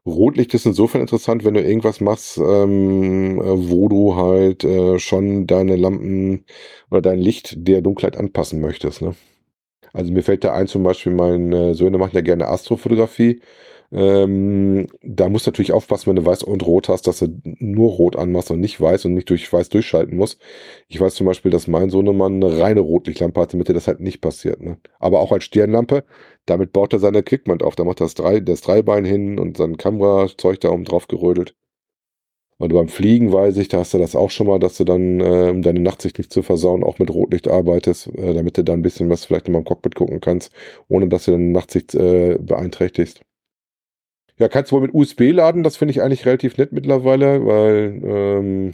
[0.06, 5.78] Rotlicht ist insofern interessant, wenn du irgendwas machst, ähm, wo du halt äh, schon deine
[5.78, 6.44] Lampen
[6.92, 9.02] oder dein Licht der Dunkelheit anpassen möchtest.
[9.02, 9.16] Ne?
[9.94, 13.42] Also mir fällt da ein, zum Beispiel, meine Söhne machen ja gerne Astrofotografie.
[13.94, 17.92] Ähm, da musst du natürlich aufpassen, wenn du weiß und rot hast, dass du nur
[17.92, 20.42] rot anmachst und nicht weiß und nicht durch weiß durchschalten musst.
[20.88, 24.00] Ich weiß zum Beispiel, dass mein Sohnemann eine reine Rotlichtlampe hatte, damit dir das halt
[24.00, 24.62] nicht passiert.
[24.62, 24.78] Ne?
[25.00, 26.06] Aber auch als Stirnlampe,
[26.48, 27.76] damit baut er seine Quickmount auf.
[27.76, 31.56] Da macht er das, drei, das Dreibein hin und sein Kamerazeug da oben drauf gerödelt.
[32.58, 35.20] Und beim Fliegen weiß ich, da hast du das auch schon mal, dass du dann,
[35.20, 38.74] äh, um deine Nachtsicht nicht zu versauen, auch mit Rotlicht arbeitest, äh, damit du da
[38.74, 40.52] ein bisschen was vielleicht in meinem Cockpit gucken kannst,
[40.88, 43.22] ohne dass du deine Nachtsicht äh, beeinträchtigst.
[44.40, 48.02] Ja, kannst du wohl mit USB laden, das finde ich eigentlich relativ nett mittlerweile, weil
[48.04, 48.74] ähm,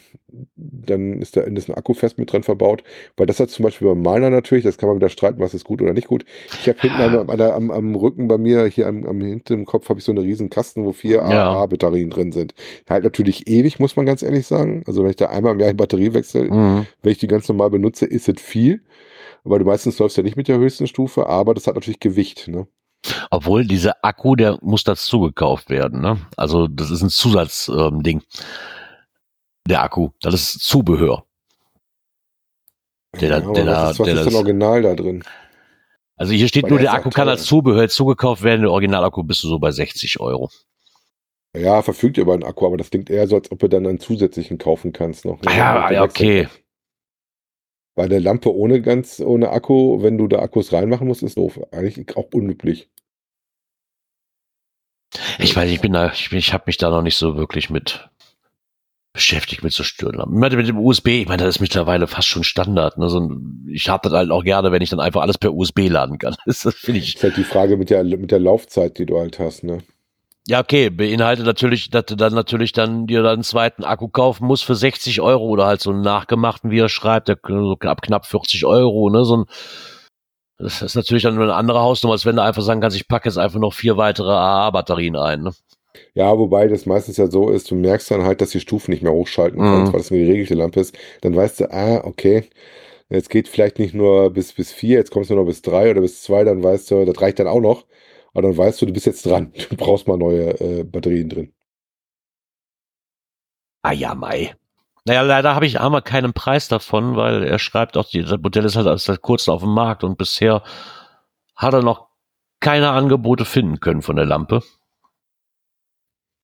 [0.55, 2.83] dann ist da ist ein Akku fest mit drin verbaut.
[3.17, 5.65] Weil das hat zum Beispiel bei meiner natürlich, das kann man wieder streiten, was ist
[5.65, 6.23] gut oder nicht gut.
[6.61, 9.99] Ich habe hinten am, am, am, Rücken bei mir, hier am, am hinten Kopf, habe
[9.99, 11.51] ich so eine riesen Kasten, wo vier ja.
[11.51, 12.53] AA-Batterien drin sind.
[12.89, 14.83] Halt natürlich ewig, muss man ganz ehrlich sagen.
[14.87, 16.85] Also wenn ich da einmal im Jahr die Batterie wechsle, mhm.
[17.01, 18.81] wenn ich die ganz normal benutze, ist es viel.
[19.43, 22.47] Weil du meistens läufst ja nicht mit der höchsten Stufe, aber das hat natürlich Gewicht.
[22.47, 22.67] Ne?
[23.29, 26.01] Obwohl dieser Akku, der muss dazu gekauft werden.
[26.01, 26.17] Ne?
[26.37, 28.21] Also das ist ein Zusatzding.
[28.21, 28.23] Ähm,
[29.67, 31.25] der Akku, das ist Zubehör.
[33.19, 35.23] Der, ja, der, der, was ist, was der, ist denn Original da drin?
[36.15, 38.61] Also hier steht Weil nur, der Akku kann als Zubehör zugekauft werden.
[38.61, 40.49] Der Originalakku bist du so bei 60 Euro.
[41.55, 43.99] Ja, verfügt über einen Akku, aber das klingt eher so, als ob du dann einen
[43.99, 45.41] zusätzlichen kaufen kannst noch.
[45.41, 45.55] Ne?
[45.55, 46.47] Ja, ja, okay.
[47.95, 51.59] Bei der Lampe ohne ganz ohne Akku, wenn du da Akkus reinmachen musst, ist doof.
[51.71, 52.89] Eigentlich auch unüblich.
[55.39, 58.09] Ich weiß, ich bin da, ich, ich habe mich da noch nicht so wirklich mit
[59.13, 60.35] beschäftigt mit so Stirnlampen.
[60.35, 62.97] Ich meine, mit dem USB, ich meine, das ist mittlerweile fast schon Standard.
[62.97, 63.09] Ne?
[63.09, 63.29] So,
[63.67, 66.35] ich habe das halt auch gerne, wenn ich dann einfach alles per USB laden kann.
[66.45, 67.15] Das, das finde ich.
[67.15, 69.79] Das ist halt die Frage mit der, mit der Laufzeit, die du halt hast, ne?
[70.47, 74.47] Ja, okay, beinhaltet natürlich, dass du dann natürlich dann dir dann einen zweiten Akku kaufen
[74.47, 78.01] musst für 60 Euro oder halt so einen nachgemachten, wie er schreibt, der so knapp,
[78.01, 79.25] knapp 40 Euro, ne?
[79.25, 79.45] So ein,
[80.59, 83.07] das ist natürlich dann nur eine andere Hausnummer, als wenn du einfach sagen kannst, ich
[83.07, 85.53] packe jetzt einfach noch vier weitere AA-Batterien ein, ne?
[86.13, 89.01] Ja, wobei das meistens ja so ist, du merkst dann halt, dass die Stufen nicht
[89.03, 89.93] mehr hochschalten kannst, Mhm.
[89.93, 90.95] weil das eine geregelte Lampe ist.
[91.21, 92.49] Dann weißt du, ah, okay,
[93.09, 95.91] jetzt geht vielleicht nicht nur bis, bis vier, jetzt kommst du nur noch bis drei
[95.91, 97.85] oder bis zwei, dann weißt du, das reicht dann auch noch.
[98.33, 99.53] Aber dann weißt du, du bist jetzt dran.
[99.69, 101.53] Du brauchst mal neue äh, Batterien drin.
[103.83, 104.55] Ah ja, Mai.
[105.09, 108.63] Naja, leider habe ich einmal keinen Preis davon, weil er schreibt auch, die- das Modell
[108.65, 110.61] ist halt erst seit kurzem auf dem Markt und bisher
[111.55, 112.09] hat er noch
[112.59, 114.61] keine Angebote finden können von der Lampe.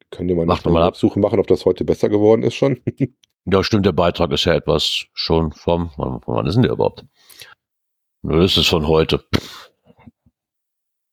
[0.09, 0.95] Können wir mal Macht mal ab.
[0.95, 2.81] Suche machen, ob das heute besser geworden ist schon.
[3.47, 7.05] Ja, stimmt, der Beitrag ist ja etwas schon vom, wann wann ist denn der überhaupt?
[8.23, 9.23] Nö, das ist von heute.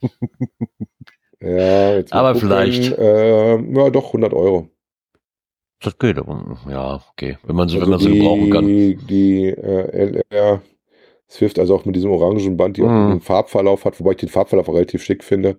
[1.42, 2.48] ja, jetzt Aber gucken.
[2.48, 2.90] vielleicht.
[2.96, 4.70] Äh, ja, doch, 100 Euro.
[5.83, 7.39] Das geht, aber, ja, okay.
[7.45, 8.64] Wenn man sie, wenn Also man sie gebrauchen kann.
[8.66, 10.62] die, die äh, LR
[11.28, 13.12] Swift, also auch mit diesem orangen Band, die auch Mhm.
[13.12, 15.59] einen Farbverlauf hat, wobei ich den Farbverlauf relativ schick finde.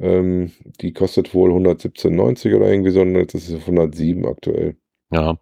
[0.00, 4.76] Ähm, die kostet wohl 117,90 oder irgendwie so, und jetzt ist es auf 107 aktuell.
[5.12, 5.36] Ja,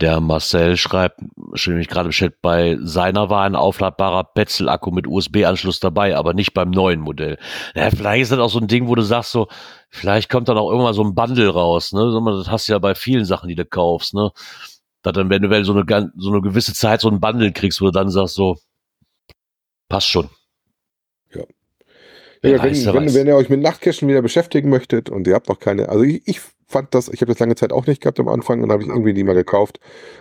[0.00, 1.20] der Marcel schreibt,
[1.54, 6.54] schreibt mich gerade bestellt, bei seiner war ein aufladbarer Petzl-Akku mit USB-Anschluss dabei, aber nicht
[6.54, 7.36] beim neuen Modell.
[7.74, 9.48] Ja, vielleicht ist das auch so ein Ding, wo du sagst so,
[9.88, 12.22] vielleicht kommt dann auch irgendwann so ein Bundle raus, ne?
[12.24, 14.30] Das hast du ja bei vielen Sachen, die du kaufst, ne?
[15.02, 17.86] Dass dann, wenn du so eine, so eine gewisse Zeit so ein Bundle kriegst, wo
[17.86, 18.58] du dann sagst so,
[19.88, 20.30] passt schon.
[21.34, 21.42] Ja,
[22.42, 25.48] Wer wenn, weiß, wenn, wenn ihr euch mit Nachtcachen wieder beschäftigen möchtet und ihr habt
[25.48, 26.40] noch keine, also ich, ich
[26.70, 28.82] fand das, ich habe das lange Zeit auch nicht gehabt am Anfang und dann habe
[28.82, 29.80] ich irgendwie die mal gekauft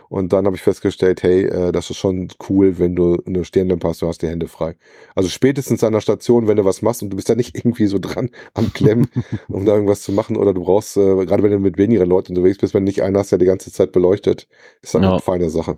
[0.09, 3.87] und dann habe ich festgestellt, hey, äh, das ist schon cool, wenn du eine Stirnlampe
[3.87, 4.75] hast, du hast die Hände frei.
[5.15, 7.85] Also spätestens an der Station, wenn du was machst und du bist da nicht irgendwie
[7.87, 9.07] so dran am Klemmen,
[9.47, 12.35] um da irgendwas zu machen oder du brauchst, äh, gerade wenn du mit weniger Leuten
[12.35, 14.47] unterwegs bist, wenn du nicht einen hast, der die ganze Zeit beleuchtet,
[14.81, 15.11] ist dann Ja.
[15.11, 15.77] eine feine Sache.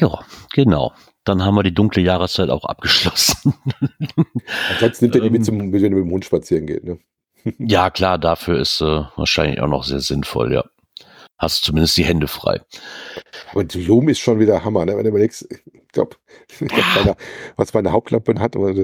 [0.00, 0.92] Ja, genau.
[1.24, 3.54] Dann haben wir die dunkle Jahreszeit auch abgeschlossen.
[4.72, 5.44] Ansonsten nimmt er die mit, Ähm.
[5.44, 6.98] zum, wenn du mit dem Hund spazieren geht, ne?
[7.58, 10.64] Ja, klar, dafür ist äh, wahrscheinlich auch noch sehr sinnvoll, ja.
[11.38, 12.60] Hast zumindest die Hände frei.
[13.54, 14.96] Die Lumen ist schon wieder Hammer, ne?
[14.96, 15.46] Wenn du überlegst,
[15.94, 16.16] glaube,
[16.60, 17.16] meine,
[17.56, 18.74] was meine Hauptlampe hat, aber,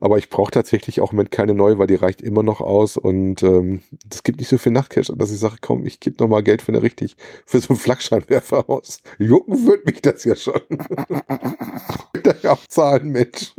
[0.00, 2.96] aber ich brauche tatsächlich auch im Moment keine neue, weil die reicht immer noch aus
[2.96, 6.30] und ähm, das gibt nicht so viel Nachtcash, dass ich sage, komm, ich gebe noch
[6.30, 9.02] mal Geld für eine richtig, für so einen Flakscheinwerfer aus.
[9.18, 10.60] Jucken wird mich das ja schon.
[12.12, 13.54] Ich ja auch zahlen, Mensch.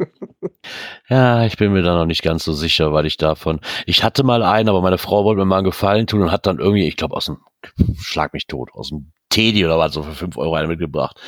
[1.10, 3.60] Ja, ich bin mir da noch nicht ganz so sicher, weil ich davon.
[3.86, 6.46] Ich hatte mal einen, aber meine Frau wollte mir mal einen Gefallen tun und hat
[6.46, 7.38] dann irgendwie, ich glaube, aus dem
[7.98, 11.20] Schlag mich tot, aus dem Teddy oder was, so für 5 Euro einen mitgebracht.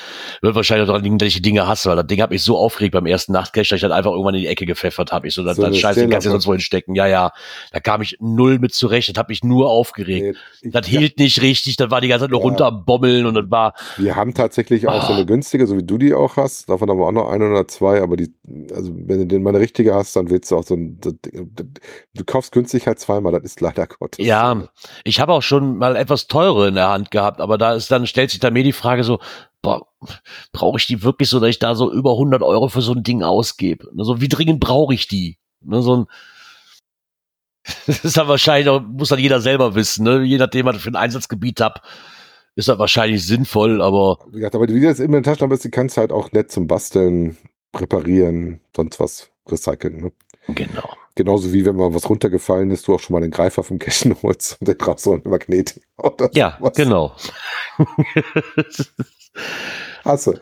[0.44, 2.56] Wird wahrscheinlich daran liegen, dass ich die Dinge hasse, weil das Ding hat mich so
[2.58, 5.28] aufgeregt beim ersten Nachtcash, dass ich dann einfach irgendwann in die Ecke gepfeffert habe.
[5.28, 6.94] Ich so, das, So das Scheiße, kannst du sonst wohin stecken.
[6.94, 7.32] Ja, ja.
[7.72, 10.38] Da kam ich null mit zurecht, das hat mich nur aufgeregt.
[10.62, 12.46] Nee, ich- Das hielt nicht richtig, das war die ganze Zeit nur Ja.
[12.46, 15.16] runterbommeln und das war, Wir haben tatsächlich auch so Ah.
[15.16, 16.70] eine günstige, so wie du die auch hast.
[16.70, 18.34] Davon haben wir auch noch eine oder zwei, aber die,
[18.76, 21.14] also wenn du den mal eine richtige hast, dann willst du auch so ein, das-
[22.14, 24.26] du kaufst günstig halt zweimal, das ist leider Gottes.
[24.26, 24.68] Ja,
[25.04, 28.08] ich habe auch schon mal etwas teure in der Hand gehabt, aber da ist dann
[28.08, 29.20] stellt sich dann mir die Frage so,
[29.62, 29.88] boah,
[30.52, 33.04] brauche ich die wirklich so, dass ich da so über 100 Euro für so ein
[33.04, 33.90] Ding ausgebe?
[33.94, 35.38] Ne, So wie dringend brauche ich die?
[35.62, 36.06] Ne, so ein
[37.88, 40.22] das ist dann wahrscheinlich auch, muss dann jeder selber wissen, ne?
[40.24, 41.82] Je nachdem, was ich für ein Einsatzgebiet hab,
[42.56, 45.64] ist das wahrscheinlich sinnvoll, aber Wie gesagt, aber wie das immer in der Taschenlampe ist,
[45.64, 47.38] die kannst du halt auch nett zum Basteln,
[47.76, 50.02] reparieren, sonst was recyceln.
[50.02, 50.12] Ne?
[50.50, 50.90] genau.
[51.16, 54.16] Genauso wie wenn mal was runtergefallen ist, du auch schon mal den Greifer vom Cachen
[54.24, 55.80] holst und den eine Magnet.
[55.98, 56.74] Oder Ja, sowas.
[56.76, 57.16] genau.
[60.06, 60.40] Hasse.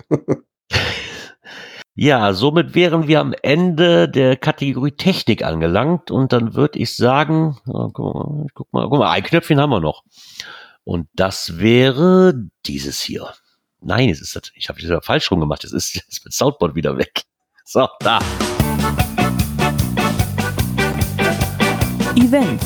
[1.93, 7.57] Ja, somit wären wir am Ende der Kategorie Technik angelangt und dann würde ich sagen,
[7.65, 10.03] guck, mal, guck mal, ein Knöpfchen haben wir noch.
[10.83, 12.33] Und das wäre
[12.65, 13.33] dieses hier.
[13.81, 15.63] Nein, es ist das, ich habe das falsch rum gemacht.
[15.63, 17.23] Es ist jetzt mit Soundboard wieder weg.
[17.65, 18.19] So, da.
[22.31, 22.65] Events,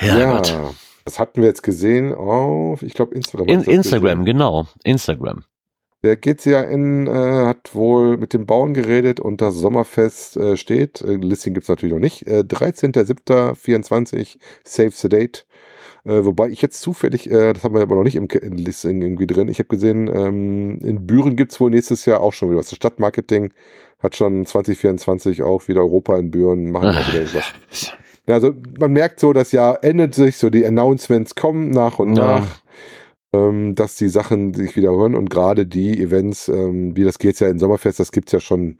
[0.00, 0.54] Ja, Gott.
[1.04, 3.48] das hatten wir jetzt gesehen auf, ich glaube, Instagram.
[3.48, 4.24] In, Instagram, gesehen.
[4.26, 4.68] genau.
[4.84, 5.42] Instagram.
[6.04, 7.10] Der GCAN äh,
[7.46, 11.00] hat wohl mit dem Bauern geredet und das Sommerfest äh, steht.
[11.00, 12.24] Äh, Listing gibt's natürlich noch nicht.
[12.28, 15.44] Äh, 13.07.24, Save the Date.
[16.04, 19.02] Äh, wobei ich jetzt zufällig, äh, das haben wir aber noch nicht im, im Listing
[19.02, 19.48] irgendwie drin.
[19.48, 22.68] Ich habe gesehen, ähm, in Büren gibt's wohl nächstes Jahr auch schon wieder was.
[22.68, 23.52] Das Stadtmarketing
[24.04, 27.92] hat schon 2024 auch wieder Europa in Büren, machen auch wieder was.
[28.26, 32.38] Also man merkt so, das Jahr endet sich, so die Announcements kommen nach und Ja.
[32.38, 32.46] nach,
[33.34, 37.48] ähm, dass die Sachen sich wiederholen und gerade die Events, ähm, wie das geht ja
[37.48, 38.78] in Sommerfest, das gibt's ja schon,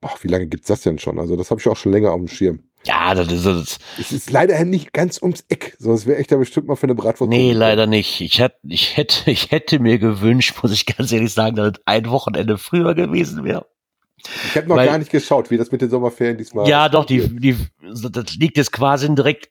[0.00, 1.18] ach, wie lange gibt's das denn schon?
[1.18, 2.60] Also das habe ich auch schon länger auf dem Schirm.
[2.86, 3.78] Ja, das ist das.
[3.98, 6.94] Es ist leider nicht ganz ums Eck, sonst wäre ich da bestimmt mal für eine
[6.94, 7.30] Bratwurst.
[7.30, 8.20] Nee, leider nicht.
[8.20, 11.82] Ich hätte, ich hätte, ich hätte mir gewünscht, muss ich ganz ehrlich sagen, dass es
[11.86, 13.66] ein Wochenende früher gewesen wäre.
[14.46, 17.04] Ich habe noch Weil- gar nicht geschaut, wie das mit den Sommerferien diesmal Ja, doch,
[17.04, 19.50] die, die, das liegt jetzt quasi direkt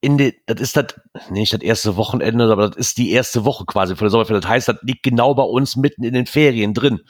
[0.00, 1.00] in den, das ist das,
[1.30, 4.42] nicht das erste Wochenende, aber das ist die erste Woche quasi von der Sommerferien.
[4.42, 7.00] Das heißt, das liegt genau bei uns mitten in den Ferien drin.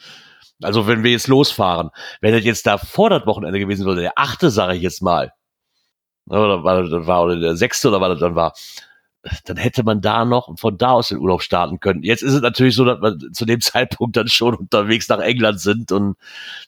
[0.61, 1.89] Also wenn wir jetzt losfahren.
[2.21, 5.33] Wenn das jetzt da vor das Wochenende gewesen wäre, der achte, sage ich jetzt mal,
[6.27, 8.53] oder war, das war, oder der sechste oder was das dann war,
[9.45, 12.03] dann hätte man da noch von da aus den Urlaub starten können.
[12.03, 15.59] Jetzt ist es natürlich so, dass wir zu dem Zeitpunkt dann schon unterwegs nach England
[15.59, 16.15] sind und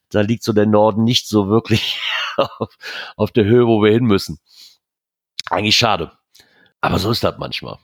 [0.09, 1.99] da liegt so der Norden nicht so wirklich
[2.37, 2.77] auf,
[3.15, 4.39] auf der Höhe, wo wir hin müssen.
[5.49, 6.11] Eigentlich schade.
[6.81, 7.77] Aber so ist das manchmal.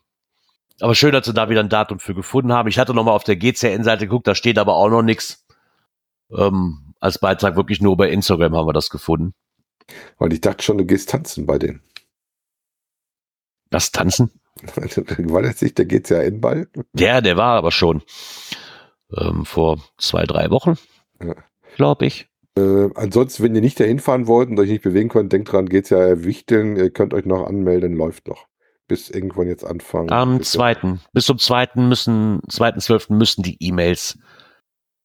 [0.79, 2.67] Aber schön, dass sie da wieder ein Datum für gefunden haben.
[2.67, 5.45] Ich hatte noch mal auf der GCN-Seite geguckt, da steht aber auch noch nichts.
[6.35, 9.33] Ähm, als Beitrag wirklich nur bei Instagram haben wir das gefunden.
[10.17, 11.81] Weil ich dachte schon, du gehst tanzen bei denen.
[13.73, 14.29] Das Tanzen?
[15.17, 16.67] War das nicht der GCN-Ball?
[16.93, 18.03] Der, der war aber schon
[19.17, 20.75] ähm, vor zwei, drei Wochen,
[21.21, 21.33] Ja.
[21.75, 22.27] glaube ich.
[22.55, 25.67] Äh, ansonsten, wenn ihr nicht dahin fahren wollt und euch nicht bewegen könnt, denkt dran,
[25.67, 28.45] geht's ja Wichteln, ihr könnt euch noch anmelden, läuft noch.
[28.87, 30.11] Bis irgendwann jetzt anfangen.
[30.11, 34.19] Am Bis- zweiten, bis zum zweiten müssen, zweiten zwölften müssen die E-Mails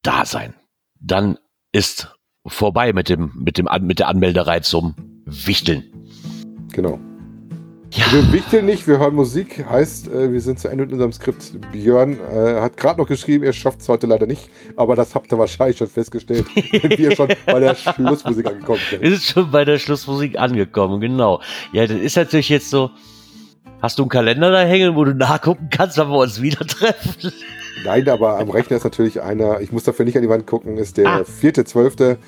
[0.02, 0.52] da sein.
[1.00, 1.38] Dann
[1.72, 2.14] ist
[2.46, 4.94] vorbei mit dem, mit dem, mit der Anmelderei zum
[5.24, 5.84] Wichteln.
[6.72, 7.00] Genau.
[7.90, 8.04] Ja.
[8.12, 11.52] Wir wichteln nicht, wir hören Musik, heißt, äh, wir sind zu Ende mit unserem Skript.
[11.72, 15.32] Björn äh, hat gerade noch geschrieben, ihr schafft es heute leider nicht, aber das habt
[15.32, 19.02] ihr wahrscheinlich schon festgestellt, wenn wir schon bei der Schlussmusik angekommen sind.
[19.02, 21.40] Ist schon bei der Schlussmusik angekommen, genau.
[21.72, 22.90] Ja, das ist natürlich jetzt so.
[23.80, 27.32] Hast du einen Kalender da hängen, wo du nachgucken kannst, wann wir uns wieder treffen?
[27.84, 30.76] Nein, aber am Rechner ist natürlich einer, ich muss dafür nicht an die Wand gucken,
[30.78, 31.24] ist der Ah.
[31.24, 32.18] vierte, zwölfte.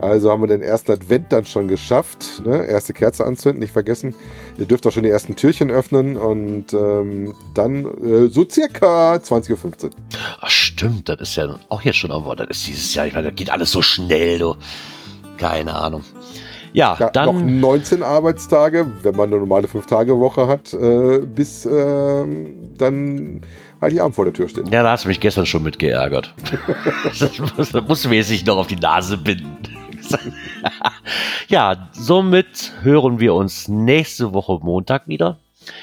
[0.00, 2.42] Also haben wir den ersten Advent dann schon geschafft.
[2.44, 2.64] Ne?
[2.66, 4.14] Erste Kerze anzünden, nicht vergessen.
[4.58, 9.84] Ihr dürft auch schon die ersten Türchen öffnen und ähm, dann äh, so circa 20.15
[9.84, 9.90] Uhr.
[10.40, 12.40] Ach, stimmt, das ist ja auch jetzt schon am Wort.
[12.40, 14.54] Das ist dieses Jahr, ich meine, das geht alles so schnell, du.
[15.36, 16.02] Keine Ahnung.
[16.72, 17.60] Ja, Ja, noch dann.
[17.60, 23.40] 19 Arbeitstage, wenn man eine normale 5-Tage-Woche hat, äh, bis ähm, dann
[23.80, 24.68] halt die Abend vor der Tür steht.
[24.72, 26.32] Ja, da hast du mich gestern schon mit geärgert.
[27.04, 29.76] das, muss- das musst du mir jetzt nicht noch auf die Nase binden.
[31.48, 35.38] ja, somit hören wir uns nächste Woche Montag wieder.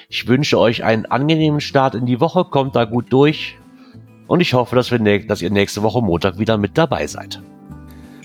[0.09, 3.57] Ich wünsche euch einen angenehmen Start in die Woche, kommt da gut durch.
[4.27, 7.41] Und ich hoffe, dass, wir dass ihr nächste Woche Montag wieder mit dabei seid.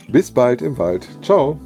[0.09, 1.09] Bis bald im Wald.
[1.23, 1.59] Ciao.